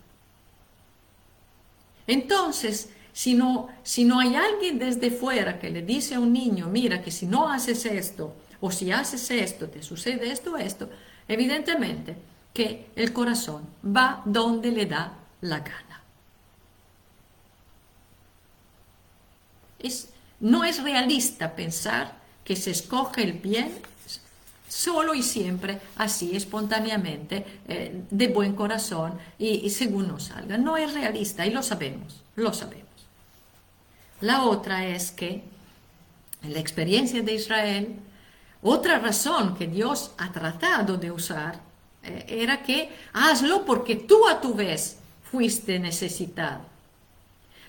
Entonces, 2.06 2.90
si 3.12 3.34
no, 3.34 3.68
si 3.82 4.04
no 4.04 4.20
hay 4.20 4.36
alguien 4.36 4.78
desde 4.78 5.10
fuera 5.10 5.58
que 5.58 5.70
le 5.70 5.82
dice 5.82 6.14
a 6.14 6.20
un 6.20 6.32
niño, 6.32 6.68
mira 6.68 7.02
que 7.02 7.10
si 7.10 7.26
no 7.26 7.48
haces 7.48 7.86
esto, 7.86 8.34
o 8.60 8.70
si 8.70 8.92
haces 8.92 9.30
esto, 9.30 9.68
te 9.68 9.82
sucede 9.82 10.30
esto, 10.30 10.56
esto, 10.56 10.88
evidentemente 11.28 12.16
que 12.52 12.86
el 12.96 13.12
corazón 13.12 13.68
va 13.84 14.22
donde 14.24 14.70
le 14.70 14.86
da 14.86 15.12
la 15.42 15.60
gana. 15.60 16.02
Es, 19.78 20.08
no 20.40 20.64
es 20.64 20.82
realista 20.82 21.54
pensar 21.54 22.16
que 22.44 22.56
se 22.56 22.70
escoge 22.70 23.24
el 23.24 23.34
bien 23.34 23.72
solo 24.68 25.14
y 25.14 25.22
siempre, 25.22 25.80
así, 25.96 26.36
espontáneamente, 26.36 27.44
eh, 27.68 28.02
de 28.10 28.28
buen 28.28 28.54
corazón 28.54 29.18
y, 29.38 29.48
y 29.66 29.70
según 29.70 30.08
nos 30.08 30.24
salga. 30.24 30.58
No 30.58 30.76
es 30.76 30.94
realista 30.94 31.46
y 31.46 31.50
lo 31.50 31.62
sabemos, 31.62 32.22
lo 32.36 32.52
sabemos. 32.52 32.86
La 34.20 34.44
otra 34.44 34.86
es 34.86 35.10
que 35.10 35.44
en 36.42 36.52
la 36.52 36.60
experiencia 36.60 37.22
de 37.22 37.34
Israel, 37.34 37.96
otra 38.62 38.98
razón 38.98 39.54
que 39.56 39.66
Dios 39.66 40.12
ha 40.18 40.32
tratado 40.32 40.96
de 40.96 41.10
usar 41.10 41.60
eh, 42.02 42.24
era 42.28 42.62
que 42.62 42.90
hazlo 43.12 43.64
porque 43.64 43.96
tú 43.96 44.26
a 44.28 44.40
tu 44.40 44.54
vez 44.54 44.98
fuiste 45.30 45.78
necesitado. 45.78 46.76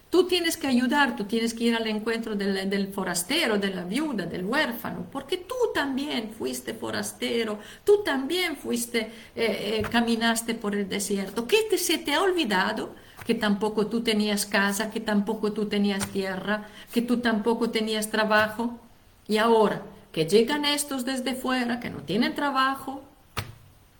Tú 0.09 0.25
tienes 0.25 0.55
que 0.55 0.67
ayudar, 0.67 1.17
tú 1.17 1.25
tienes 1.25 1.53
que 1.53 1.65
ir 1.65 1.75
al 1.75 1.85
encuentro 1.85 2.33
del, 2.35 2.87
forastero, 2.93 3.57
de 3.57 3.73
la 3.73 3.83
viuda, 3.83 4.25
del 4.25 4.45
huérfano, 4.45 5.05
porque 5.11 5.37
tú 5.37 5.55
también 5.73 6.31
fuiste 6.37 6.73
forastero, 6.73 7.59
tú 7.83 8.03
también 8.05 8.55
fuiste, 8.55 8.99
eh, 9.01 9.11
eh, 9.35 9.81
caminaste 9.91 10.55
por 10.55 10.75
el 10.75 10.87
desierto. 10.87 11.45
¿Qué 11.45 11.57
te, 11.69 11.77
se 11.77 11.97
te 11.97 12.13
ha 12.13 12.21
olvidado? 12.21 12.95
Que 13.25 13.35
tampoco 13.35 13.87
tú 13.87 14.01
tenías 14.01 14.45
casa, 14.45 14.91
que 14.91 15.01
tampoco 15.01 15.51
tú 15.51 15.65
tenías 15.65 16.07
tierra, 16.07 16.69
que 16.93 17.01
tú 17.01 17.17
tampoco 17.17 17.69
tenías 17.69 18.09
trabajo. 18.09 18.79
Y 19.27 19.37
ahora, 19.37 19.81
que 20.17 20.25
llegan 20.25 20.65
estos 20.65 21.05
desde 21.05 21.35
fuera, 21.35 21.79
que 21.79 21.91
no 21.91 21.99
tienen 21.99 22.33
trabajo, 22.33 23.03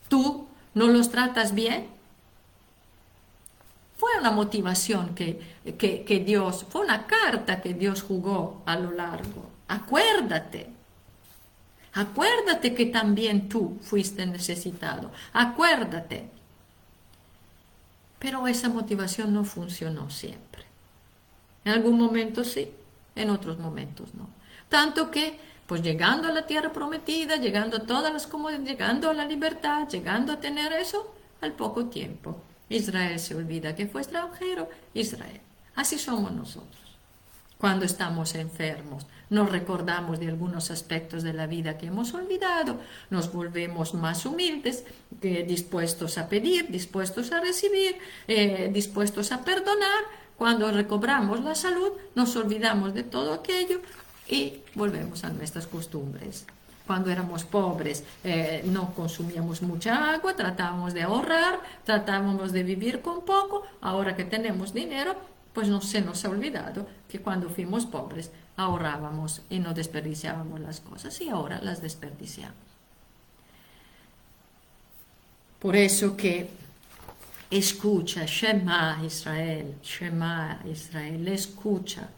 tú 0.08 0.48
no 0.74 0.88
los 0.88 1.12
tratas 1.12 1.54
bien. 1.54 1.86
Fue 3.98 4.10
una 4.20 4.32
motivación 4.32 5.14
que, 5.14 5.40
que, 5.78 6.24
Dios, 6.26 6.66
fue 6.72 6.82
una 6.82 7.06
carta 7.06 7.62
que 7.62 7.76
Dios 7.76 8.02
jugó 8.02 8.64
a 8.66 8.80
lo 8.80 8.94
largo. 8.94 9.48
Acuérdate, 9.68 10.72
acuérdate 11.94 12.74
que 12.74 12.88
también 12.88 13.48
tú 13.48 13.78
fuiste 13.84 14.26
necesitado, 14.26 15.12
acuérdate. 15.34 16.32
Pero 18.18 18.48
esa 18.48 18.70
motivación 18.70 19.36
no 19.36 19.46
funcionó 19.46 20.10
siempre. 20.10 20.64
En 21.64 21.74
algún 21.74 21.96
momento 22.00 22.44
sí, 22.44 22.72
en 23.16 23.30
otros 23.30 23.60
momentos 23.60 24.16
no. 24.16 24.28
Tanto 24.68 25.12
que 25.12 25.46
pues 25.68 25.82
llegando 25.84 26.30
a 26.30 26.32
la 26.32 26.48
tierra 26.48 26.72
prometida, 26.72 27.36
llegando 27.36 27.78
a 27.78 27.82
todas 27.82 28.12
las 28.12 28.26
comodidades, 28.26 28.68
llegando 28.68 29.10
a 29.10 29.14
la 29.14 29.26
libertad, 29.26 29.88
llegando 29.90 30.32
a 30.34 30.40
tener 30.40 30.72
eso, 30.74 31.14
al 31.42 31.52
poco 31.54 31.86
tiempo. 31.86 32.42
Israel 32.70 33.20
se 33.20 33.36
olvida 33.36 33.76
que 33.76 33.88
fue 33.88 34.02
extranjero, 34.02 34.70
Israel. 34.94 35.42
Así 35.76 36.00
somos 36.00 36.32
nosotros. 36.32 36.88
Cuando 37.58 37.86
estamos 37.86 38.36
enfermos, 38.36 39.08
nos 39.30 39.52
recordamos 39.52 40.20
de 40.20 40.28
algunos 40.28 40.70
aspectos 40.70 41.24
de 41.24 41.34
la 41.34 41.48
vida 41.48 41.78
que 41.78 41.88
hemos 41.88 42.14
olvidado, 42.14 42.80
nos 43.10 43.34
volvemos 43.34 43.94
más 43.94 44.26
humildes, 44.26 44.86
dispuestos 45.10 46.18
a 46.18 46.30
pedir, 46.30 46.70
dispuestos 46.70 47.32
a 47.32 47.42
recibir, 47.42 47.98
eh, 48.28 48.70
dispuestos 48.72 49.32
a 49.32 49.44
perdonar. 49.44 50.04
Cuando 50.38 50.72
recobramos 50.72 51.44
la 51.44 51.56
salud, 51.56 51.94
nos 52.14 52.36
olvidamos 52.36 52.94
de 52.94 53.04
todo 53.04 53.34
aquello 53.34 53.82
y 54.30 54.62
volvemos 54.76 55.24
a 55.24 55.30
nuestras 55.30 55.68
costumbres. 55.68 56.46
Cuando 56.86 57.12
éramos 57.12 57.44
pobres 57.44 58.04
eh, 58.24 58.64
no 58.66 58.94
consumíamos 58.94 59.62
mucha 59.62 60.14
agua, 60.14 60.36
tratábamos 60.36 60.94
de 60.94 61.04
ahorrar, 61.04 61.60
tratábamos 61.84 62.54
de 62.54 62.64
vivir 62.64 63.02
con 63.02 63.26
poco. 63.26 63.64
Ahora 63.82 64.16
que 64.16 64.24
tenemos 64.24 64.74
dinero, 64.74 65.16
pues 65.54 65.68
no 65.68 65.82
se 65.82 66.02
nos 66.02 66.24
ha 66.24 66.30
olvidado 66.30 66.88
que 67.10 67.20
cuando 67.20 67.50
fuimos 67.50 67.86
pobres 67.86 68.32
ahorrábamos 68.56 69.42
y 69.50 69.60
no 69.60 69.74
desperdiciábamos 69.74 70.60
las 70.62 70.80
cosas 70.80 71.20
y 71.20 71.30
ahora 71.30 71.60
las 71.62 71.82
desperdiciamos. 71.82 72.56
Por 75.60 75.76
eso 75.76 76.16
que 76.16 76.50
escucha, 77.50 78.26
Shema 78.26 79.02
Israel, 79.04 79.76
Shema 79.84 80.62
Israel, 80.72 81.28
escucha 81.28 82.10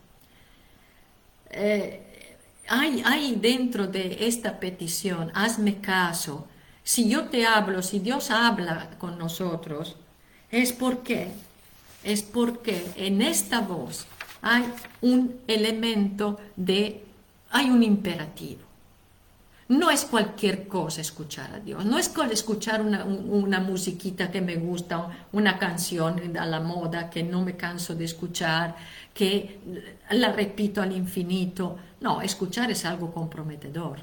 eh, 1.52 2.38
hay, 2.68 3.02
hay 3.06 3.36
dentro 3.36 3.88
de 3.88 4.28
esta 4.28 4.60
petición, 4.60 5.32
hazme 5.34 5.80
caso, 5.80 6.48
si 6.84 7.10
yo 7.10 7.26
te 7.26 7.46
hablo, 7.46 7.82
si 7.82 8.00
Dios 8.00 8.32
habla 8.32 8.92
con 8.98 9.18
nosotros, 9.18 9.96
es 10.52 10.74
porque, 10.74 11.28
es 12.04 12.24
porque 12.24 12.84
en 12.96 13.22
esta 13.22 13.62
voz 13.62 14.08
hay 14.42 14.66
un 15.02 15.40
elemento 15.48 16.40
de, 16.56 17.04
hay 17.52 17.70
un 17.70 17.84
imperativo. 17.84 18.69
No 19.70 19.92
es 19.92 20.04
cualquier 20.06 20.68
cosa 20.68 21.00
escuchar 21.00 21.54
a 21.54 21.60
Dios, 21.60 21.86
no 21.86 22.00
es 22.00 22.12
escuchar 22.32 22.82
una, 22.82 23.60
musiquita 23.60 24.32
que 24.32 24.42
me 24.42 24.56
gusta, 24.56 25.28
una 25.32 25.60
canción 25.60 26.36
a 26.38 26.46
la 26.48 26.60
moda 26.60 27.12
que 27.12 27.22
no 27.22 27.46
me 27.46 27.56
canso 27.56 27.94
de 27.94 28.06
escuchar, 28.06 28.76
que 29.14 29.60
la 30.10 30.32
repito 30.32 30.82
al 30.82 30.92
infinito. 30.92 31.78
No, 32.02 32.20
escuchar 32.20 32.72
es 32.72 32.84
algo 32.84 33.14
comprometedor. 33.14 34.00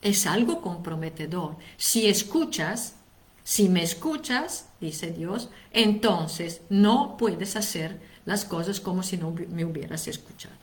Es 0.00 0.24
algo 0.26 0.60
comprometedor. 0.60 1.56
Si 1.76 2.06
escuchas, 2.06 2.94
si 3.42 3.68
me 3.68 3.82
escuchas, 3.82 4.68
dice 4.80 5.10
Dios, 5.10 5.48
entonces 5.72 6.60
no 6.70 7.16
puedes 7.16 7.56
hacer 7.56 7.98
las 8.24 8.44
cosas 8.44 8.78
como 8.78 9.02
si 9.02 9.16
no 9.16 9.34
me 9.48 9.64
hubieras 9.64 10.06
escuchado. 10.06 10.54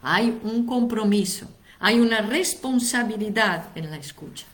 Hay 0.00 0.38
un 0.44 0.64
compromiso 0.64 1.48
hay 1.82 1.98
una 1.98 2.22
responsabilidad 2.22 3.70
en 3.74 3.90
la 3.90 3.96
escucha. 3.96 4.46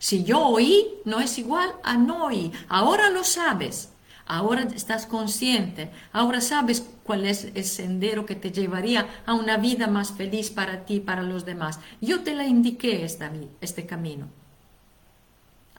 Si 0.00 0.24
yo 0.24 0.40
oí, 0.48 0.84
no 1.04 1.20
es 1.20 1.38
igual 1.38 1.70
a 1.84 1.96
no 1.96 2.24
oí. 2.24 2.50
Ahora 2.68 3.08
lo 3.08 3.22
sabes. 3.22 3.90
Ahora 4.26 4.62
estás 4.62 5.06
consciente. 5.06 5.92
Ahora 6.12 6.40
sabes 6.40 6.84
cuál 7.04 7.24
es 7.24 7.52
el 7.54 7.64
sendero 7.64 8.26
que 8.26 8.34
te 8.34 8.50
llevaría 8.50 9.06
a 9.26 9.34
una 9.34 9.58
vida 9.58 9.86
más 9.86 10.10
feliz 10.10 10.50
para 10.50 10.84
ti 10.84 10.94
y 10.94 11.00
para 11.00 11.22
los 11.22 11.44
demás. 11.44 11.78
Yo 12.00 12.24
te 12.24 12.34
la 12.34 12.44
indiqué 12.44 13.04
este 13.04 13.86
camino. 13.86 14.26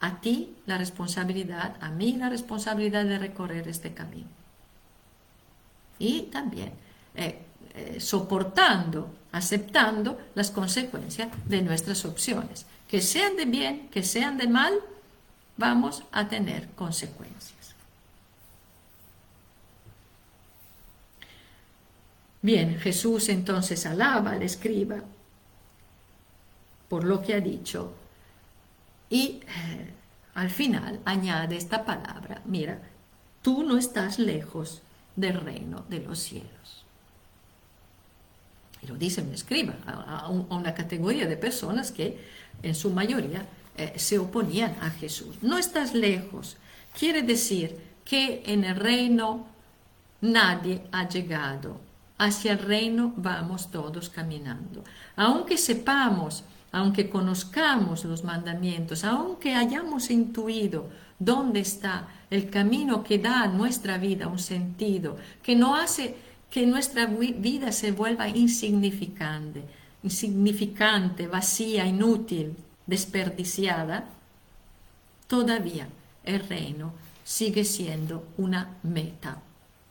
A 0.00 0.22
ti 0.22 0.54
la 0.64 0.78
responsabilidad, 0.78 1.76
a 1.80 1.90
mí 1.90 2.14
la 2.14 2.30
responsabilidad 2.30 3.04
de 3.04 3.18
recorrer 3.18 3.68
este 3.68 3.92
camino. 3.92 4.28
Y 5.98 6.22
también 6.22 6.72
eh, 7.14 7.42
eh, 7.74 8.00
soportando, 8.00 9.10
aceptando 9.32 10.20
las 10.34 10.50
consecuencias 10.50 11.28
de 11.46 11.62
nuestras 11.62 12.04
opciones. 12.04 12.66
Que 12.86 13.00
sean 13.00 13.36
de 13.36 13.46
bien, 13.46 13.88
que 13.88 14.02
sean 14.02 14.36
de 14.36 14.46
mal, 14.46 14.74
vamos 15.56 16.04
a 16.12 16.28
tener 16.28 16.68
consecuencias. 16.70 17.74
Bien, 22.42 22.78
Jesús 22.78 23.28
entonces 23.28 23.86
alaba 23.86 24.32
al 24.32 24.42
escriba 24.42 24.96
por 26.88 27.04
lo 27.04 27.22
que 27.22 27.34
ha 27.34 27.40
dicho 27.40 27.94
y 29.08 29.40
eh, 29.46 29.92
al 30.34 30.50
final 30.50 31.00
añade 31.04 31.56
esta 31.56 31.84
palabra, 31.84 32.42
mira, 32.44 32.82
tú 33.42 33.62
no 33.62 33.78
estás 33.78 34.18
lejos 34.18 34.82
del 35.14 35.40
reino 35.40 35.84
de 35.88 36.00
los 36.00 36.18
cielos 36.18 36.81
y 38.82 38.86
lo 38.86 38.96
dice 38.96 39.22
me 39.22 39.34
escriba, 39.34 39.74
a, 39.86 40.28
una 40.28 40.74
categoría 40.74 41.26
de 41.26 41.36
personas 41.36 41.92
que 41.92 42.18
en 42.62 42.74
su 42.74 42.90
mayoría 42.90 43.46
eh, 43.76 43.94
se 43.96 44.18
oponían 44.18 44.76
a 44.80 44.90
Jesús. 44.90 45.36
No 45.42 45.58
estás 45.58 45.94
lejos. 45.94 46.56
Quiere 46.98 47.22
decir 47.22 47.78
que 48.04 48.42
en 48.46 48.64
el 48.64 48.76
reino 48.76 49.46
nadie 50.20 50.82
ha 50.92 51.08
llegado. 51.08 51.80
Hacia 52.18 52.52
el 52.52 52.58
reino 52.58 53.14
vamos 53.16 53.70
todos 53.70 54.08
caminando. 54.08 54.84
Aunque 55.16 55.56
sepamos 55.56 56.44
aunque 56.72 57.10
conozcamos 57.10 58.04
los 58.06 58.24
mandamientos, 58.24 59.04
aunque 59.04 59.54
hayamos 59.54 60.10
intuido 60.10 60.88
dónde 61.18 61.60
está 61.60 62.08
el 62.30 62.48
camino 62.48 63.04
que 63.04 63.18
da 63.18 63.42
a 63.42 63.46
nuestra 63.46 63.98
vida 63.98 64.26
un 64.26 64.38
sentido, 64.38 65.18
que 65.42 65.54
no 65.54 65.76
hace 65.76 66.16
que 66.52 66.66
nuestra 66.66 67.06
vida 67.06 67.72
se 67.72 67.92
vuelva 67.92 68.28
insignificante, 68.28 69.64
insignificante, 70.02 71.26
vacía, 71.26 71.86
inútil, 71.86 72.54
desperdiciada, 72.86 74.04
todavía 75.28 75.88
el 76.24 76.46
reino 76.46 76.92
sigue 77.24 77.64
siendo 77.64 78.28
una 78.36 78.76
meta 78.82 79.40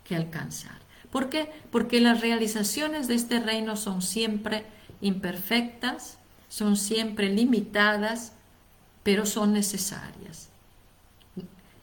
que 0.04 0.16
alcanzar. 0.16 0.80
¿Por 1.12 1.30
qué? 1.30 1.52
Porque 1.72 2.00
las 2.00 2.22
realizaciones 2.22 3.08
de 3.08 3.16
este 3.16 3.40
reino 3.40 3.76
son 3.76 4.04
siempre 4.04 4.68
imperfectas, 5.02 6.20
son 6.48 6.78
siempre 6.78 7.34
limitadas, 7.34 8.34
pero 9.02 9.26
son 9.26 9.54
necesarias. 9.54 10.50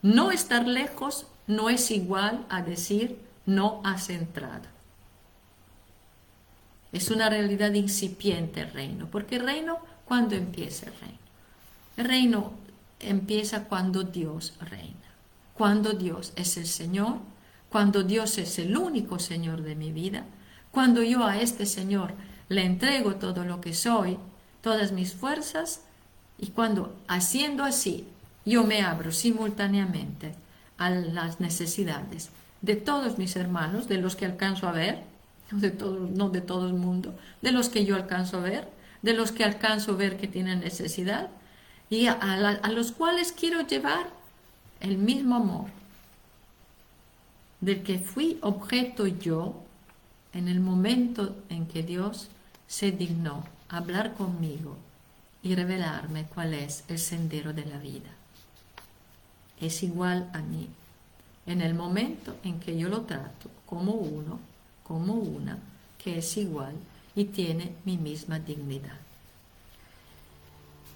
No 0.02 0.30
estar 0.30 0.68
lejos 0.68 1.26
no 1.48 1.68
es 1.68 1.90
igual 1.90 2.46
a 2.48 2.62
decir 2.62 3.26
no 3.48 3.80
has 3.82 4.10
entrado. 4.10 4.68
Es 6.92 7.10
una 7.10 7.30
realidad 7.30 7.72
incipiente 7.72 8.60
el 8.60 8.70
reino, 8.72 9.08
porque 9.10 9.38
reino, 9.38 9.78
¿cuándo 10.04 10.36
empieza 10.36 10.86
el 10.86 10.92
reino? 11.00 11.18
El 11.96 12.04
reino 12.04 12.52
empieza 13.00 13.64
cuando 13.64 14.02
Dios 14.02 14.52
reina, 14.60 15.08
cuando 15.54 15.94
Dios 15.94 16.34
es 16.36 16.58
el 16.58 16.66
Señor, 16.66 17.20
cuando 17.70 18.02
Dios 18.02 18.36
es 18.36 18.58
el 18.58 18.76
único 18.76 19.18
Señor 19.18 19.62
de 19.62 19.76
mi 19.76 19.92
vida, 19.92 20.24
cuando 20.70 21.02
yo 21.02 21.24
a 21.24 21.38
este 21.38 21.64
Señor 21.64 22.12
le 22.50 22.66
entrego 22.66 23.14
todo 23.14 23.44
lo 23.44 23.62
que 23.62 23.72
soy, 23.72 24.18
todas 24.60 24.92
mis 24.92 25.14
fuerzas, 25.14 25.80
y 26.36 26.48
cuando 26.48 26.94
haciendo 27.08 27.64
así 27.64 28.06
yo 28.44 28.64
me 28.64 28.82
abro 28.82 29.10
simultáneamente 29.10 30.34
a 30.76 30.90
las 30.90 31.40
necesidades 31.40 32.30
de 32.60 32.76
todos 32.76 33.18
mis 33.18 33.36
hermanos, 33.36 33.88
de 33.88 33.98
los 33.98 34.16
que 34.16 34.26
alcanzo 34.26 34.68
a 34.68 34.72
ver, 34.72 35.02
de 35.50 35.70
todo, 35.70 36.08
no 36.10 36.30
de 36.30 36.40
todo 36.40 36.66
el 36.66 36.74
mundo, 36.74 37.14
de 37.42 37.52
los 37.52 37.68
que 37.68 37.84
yo 37.84 37.96
alcanzo 37.96 38.38
a 38.38 38.40
ver, 38.40 38.68
de 39.02 39.14
los 39.14 39.32
que 39.32 39.44
alcanzo 39.44 39.92
a 39.92 39.96
ver 39.96 40.16
que 40.16 40.28
tienen 40.28 40.60
necesidad, 40.60 41.28
y 41.90 42.06
a 42.06 42.70
los 42.70 42.92
cuales 42.92 43.32
quiero 43.32 43.66
llevar 43.66 44.10
el 44.80 44.98
mismo 44.98 45.36
amor 45.36 45.78
del 47.60 47.82
que 47.82 47.98
fui 47.98 48.38
objeto 48.42 49.06
yo 49.06 49.62
en 50.32 50.48
el 50.48 50.60
momento 50.60 51.36
en 51.48 51.66
que 51.66 51.82
Dios 51.82 52.28
se 52.66 52.92
dignó 52.92 53.44
hablar 53.68 54.14
conmigo 54.14 54.76
y 55.42 55.54
revelarme 55.54 56.24
cuál 56.24 56.54
es 56.54 56.84
el 56.88 56.98
sendero 56.98 57.52
de 57.52 57.64
la 57.64 57.78
vida. 57.78 58.10
Es 59.60 59.82
igual 59.82 60.30
a 60.34 60.38
mí 60.38 60.68
en 61.48 61.62
el 61.62 61.74
momento 61.74 62.36
en 62.44 62.60
que 62.60 62.76
yo 62.76 62.88
lo 62.88 63.00
trato 63.00 63.50
como 63.66 63.92
uno, 63.92 64.38
como 64.84 65.14
una, 65.14 65.58
que 66.02 66.18
es 66.18 66.36
igual 66.36 66.74
y 67.16 67.24
tiene 67.24 67.72
mi 67.84 67.96
misma 67.96 68.38
dignidad. 68.38 68.98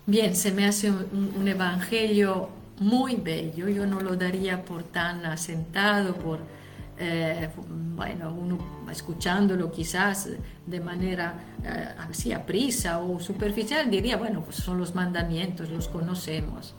Bien, 0.07 0.37
se 0.37 0.53
me 0.53 0.67
hace 0.67 0.91
un, 0.91 1.49
evangelio 1.49 2.51
muy 2.81 3.17
bello, 3.17 3.69
yo 3.69 3.87
no 3.87 4.01
lo 4.01 4.15
daría 4.17 4.63
por 4.63 4.83
tan 4.83 5.25
asentado, 5.25 6.15
por, 6.15 6.41
eh, 6.99 7.49
bueno, 7.95 8.35
uno 8.35 8.59
escuchándolo 8.91 9.71
quizás 9.71 10.29
de 10.67 10.81
manera 10.81 11.35
eh, 11.65 11.95
así 11.99 12.33
a 12.33 12.45
prisa 12.45 12.99
o 12.99 13.21
superficial, 13.21 13.91
diría, 13.91 14.17
bueno, 14.17 14.43
pues 14.43 14.57
son 14.57 14.79
los 14.79 14.95
mandamientos, 14.95 15.71
los 15.71 15.89
conocemos. 15.89 16.75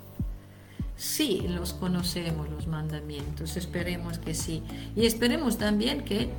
Sí, 0.96 1.46
los 1.48 1.74
conocemos 1.74 2.50
los 2.50 2.68
mandamientos, 2.68 3.58
esperemos 3.58 4.20
que 4.20 4.34
sí. 4.34 4.64
Y 4.96 5.06
esperemos 5.06 5.58
también 5.58 6.06
que 6.06 6.30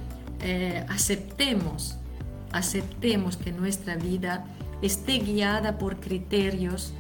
eh, 0.41 0.87
aceptemos, 0.89 1.97
aceptemos 2.53 3.37
que 3.37 3.53
nuestra 3.53 3.97
vida 3.97 4.47
esté 4.83 5.19
guiada 5.19 5.79
por 5.79 6.01
criterios 6.01 6.93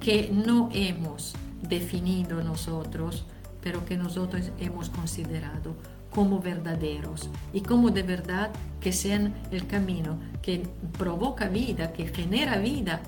que 0.00 0.30
no 0.32 0.68
hemos 0.72 1.34
definido 1.62 2.42
nosotros, 2.42 3.24
pero 3.62 3.84
que 3.84 3.96
nosotros 3.96 4.50
hemos 4.58 4.90
considerado 4.90 5.74
como 6.10 6.40
verdaderos 6.40 7.28
y 7.52 7.60
como 7.60 7.90
de 7.90 8.02
verdad 8.02 8.50
que 8.80 8.92
sean 8.92 9.34
el 9.50 9.66
camino 9.66 10.18
que 10.42 10.66
provoca 10.96 11.48
vida, 11.48 11.92
que 11.92 12.08
genera 12.08 12.58
vida, 12.58 13.00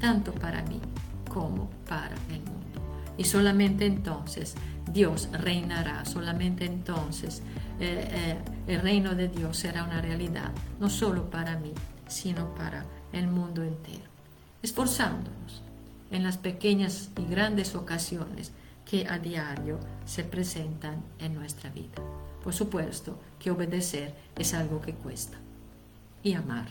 tanto 0.00 0.32
para 0.32 0.62
mí 0.62 0.80
como 1.28 1.70
para 1.88 2.16
el 2.30 2.40
mundo. 2.40 2.59
Y 3.20 3.24
solamente 3.24 3.84
entonces 3.84 4.54
Dios 4.90 5.28
reinará, 5.30 6.06
solamente 6.06 6.64
entonces 6.64 7.42
eh, 7.78 8.08
eh, 8.10 8.38
el 8.66 8.80
reino 8.80 9.14
de 9.14 9.28
Dios 9.28 9.58
será 9.58 9.84
una 9.84 10.00
realidad, 10.00 10.50
no 10.80 10.88
solo 10.88 11.28
para 11.28 11.58
mí, 11.58 11.74
sino 12.08 12.54
para 12.54 12.86
el 13.12 13.28
mundo 13.28 13.62
entero, 13.62 14.08
esforzándonos 14.62 15.62
en 16.10 16.22
las 16.22 16.38
pequeñas 16.38 17.10
y 17.18 17.30
grandes 17.30 17.74
ocasiones 17.74 18.52
que 18.86 19.06
a 19.06 19.18
diario 19.18 19.78
se 20.06 20.24
presentan 20.24 21.02
en 21.18 21.34
nuestra 21.34 21.68
vida. 21.68 22.02
Por 22.42 22.54
supuesto 22.54 23.20
que 23.38 23.50
obedecer 23.50 24.14
es 24.34 24.54
algo 24.54 24.80
que 24.80 24.94
cuesta 24.94 25.36
y 26.22 26.32
amar 26.32 26.68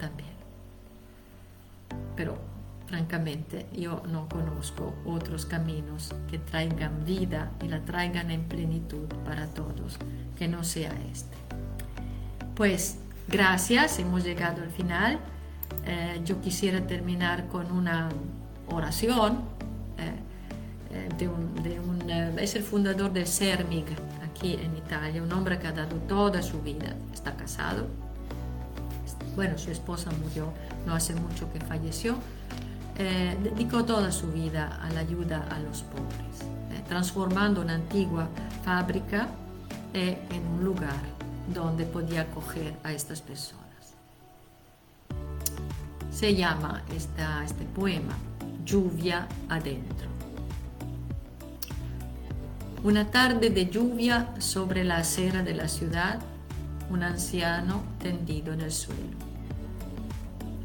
también. 0.00 0.34
Pero 2.16 2.53
francamente 2.86 3.66
yo 3.72 4.02
no 4.08 4.28
conozco 4.28 4.94
otros 5.04 5.46
caminos 5.46 6.14
que 6.30 6.38
traigan 6.38 7.04
vida 7.04 7.50
y 7.62 7.68
la 7.68 7.80
traigan 7.84 8.30
en 8.30 8.44
plenitud 8.44 9.06
para 9.24 9.46
todos, 9.46 9.96
que 10.36 10.48
no 10.48 10.64
sea 10.64 10.92
este. 11.12 11.36
Pues 12.54 12.98
gracias, 13.28 13.98
hemos 13.98 14.24
llegado 14.24 14.62
al 14.62 14.70
final. 14.70 15.18
Eh, 15.86 16.20
yo 16.24 16.40
quisiera 16.40 16.86
terminar 16.86 17.48
con 17.48 17.72
una 17.72 18.08
oración 18.68 19.40
eh, 19.98 20.12
eh, 20.92 21.08
de 21.18 21.28
un, 21.28 22.38
es 22.38 22.54
el 22.54 22.62
fundador 22.62 23.12
del 23.12 23.26
CERMIG 23.26 23.86
aquí 24.24 24.54
en 24.54 24.76
Italia, 24.76 25.22
un 25.22 25.32
hombre 25.32 25.58
que 25.58 25.66
ha 25.66 25.72
dado 25.72 25.96
toda 25.96 26.42
su 26.42 26.60
vida, 26.62 26.94
está 27.12 27.34
casado, 27.36 27.86
bueno, 29.34 29.58
su 29.58 29.70
esposa 29.70 30.10
murió 30.22 30.52
no 30.86 30.94
hace 30.94 31.14
mucho 31.14 31.52
que 31.52 31.60
falleció, 31.60 32.16
dedicó 32.96 33.84
toda 33.84 34.12
su 34.12 34.30
vida 34.32 34.80
a 34.82 34.90
la 34.90 35.00
ayuda 35.00 35.46
a 35.50 35.58
los 35.58 35.82
pobres, 35.82 36.86
transformando 36.88 37.60
una 37.60 37.74
antigua 37.74 38.28
fábrica 38.64 39.28
en 39.92 40.46
un 40.46 40.64
lugar 40.64 41.02
donde 41.52 41.84
podía 41.84 42.22
acoger 42.22 42.76
a 42.84 42.92
estas 42.92 43.20
personas 43.20 43.64
se 46.14 46.34
llama 46.34 46.82
este 46.94 47.64
poema 47.74 48.16
Lluvia 48.64 49.26
adentro. 49.48 50.08
Una 52.84 53.10
tarde 53.10 53.50
de 53.50 53.66
lluvia 53.66 54.32
sobre 54.38 54.84
la 54.84 54.98
acera 54.98 55.42
de 55.42 55.54
la 55.54 55.68
ciudad, 55.68 56.20
un 56.88 57.02
anciano 57.02 57.82
tendido 57.98 58.52
en 58.52 58.60
el 58.60 58.72
suelo. 58.72 59.33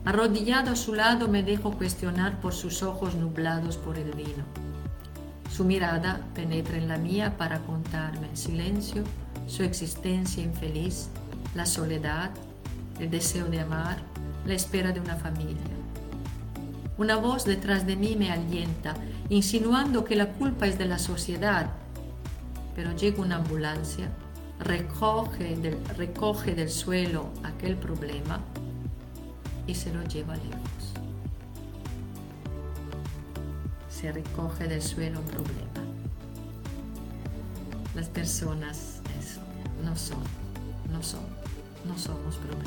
Arrodillado 0.06 0.72
a 0.72 0.76
su 0.76 0.94
lado 0.94 1.28
me 1.28 1.44
dejo 1.44 1.72
cuestionar 1.72 2.40
por 2.40 2.54
sus 2.54 2.84
ojos 2.84 3.16
nublados 3.16 3.78
por 3.78 3.98
el 3.98 4.12
vino. 4.14 4.44
Su 5.52 5.66
mirada 5.66 6.22
penetra 6.34 6.78
en 6.78 6.88
la 6.88 6.98
mía 6.98 7.38
para 7.38 7.60
contarme 7.60 8.28
en 8.28 8.38
silencio 8.38 9.04
su 9.46 9.64
existencia 9.64 10.44
infeliz, 10.44 11.10
la 11.54 11.66
soledad, 11.66 12.32
el 13.00 13.10
deseo 13.10 13.48
de 13.48 13.60
amar, 13.60 13.98
la 14.46 14.54
espera 14.54 14.92
de 14.92 15.02
una 15.02 15.18
familia. 15.18 15.58
Una 16.98 17.16
voz 17.16 17.46
detrás 17.46 17.86
de 17.86 17.96
mí 17.96 18.16
me 18.16 18.32
alienta, 18.32 18.94
insinuando 19.30 20.06
que 20.06 20.16
la 20.16 20.34
culpa 20.34 20.68
es 20.68 20.78
de 20.78 20.86
la 20.86 21.00
sociedad. 21.00 21.72
Pero 22.76 22.96
llega 22.96 23.22
una 23.22 23.38
ambulancia, 23.38 24.10
recoge 24.60 25.56
del, 25.56 25.78
recoge 25.98 26.56
del 26.56 26.70
suelo 26.70 27.30
aquel 27.44 27.76
problema 27.76 28.40
y 29.70 29.76
se 29.76 29.94
lo 29.94 30.04
lleva 30.04 30.36
lejos. 30.36 30.94
Se 33.90 34.12
recoge 34.12 34.68
del 34.68 34.82
suelo 34.82 35.20
un 35.20 35.26
problema. 35.26 35.84
Las 37.94 38.08
personas 38.08 39.02
eso, 39.20 39.42
no 39.84 39.96
son, 39.96 40.24
no 40.92 41.04
son, 41.04 41.22
no 41.86 41.98
somos 41.98 42.38
problemas. 42.38 42.66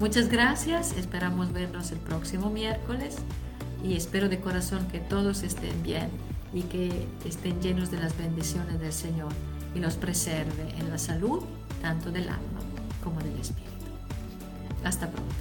Muchas 0.00 0.28
gracias, 0.28 0.92
esperamos 0.96 1.52
vernos 1.52 1.92
el 1.92 1.98
próximo 1.98 2.50
miércoles 2.50 3.16
y 3.84 3.94
espero 3.94 4.28
de 4.28 4.40
corazón 4.40 4.88
que 4.88 4.98
todos 4.98 5.44
estén 5.44 5.82
bien 5.84 6.10
y 6.52 6.62
que 6.62 7.06
estén 7.24 7.60
llenos 7.60 7.92
de 7.92 7.98
las 7.98 8.16
bendiciones 8.18 8.80
del 8.80 8.92
Señor 8.92 9.32
y 9.72 9.78
los 9.78 9.94
preserve 9.94 10.74
en 10.78 10.90
la 10.90 10.98
salud 10.98 11.44
tanto 11.80 12.10
del 12.10 12.28
alma 12.28 12.60
como 13.04 13.20
del 13.20 13.38
espíritu. 13.38 13.73
Hasta 14.84 15.08
pronto. 15.08 15.34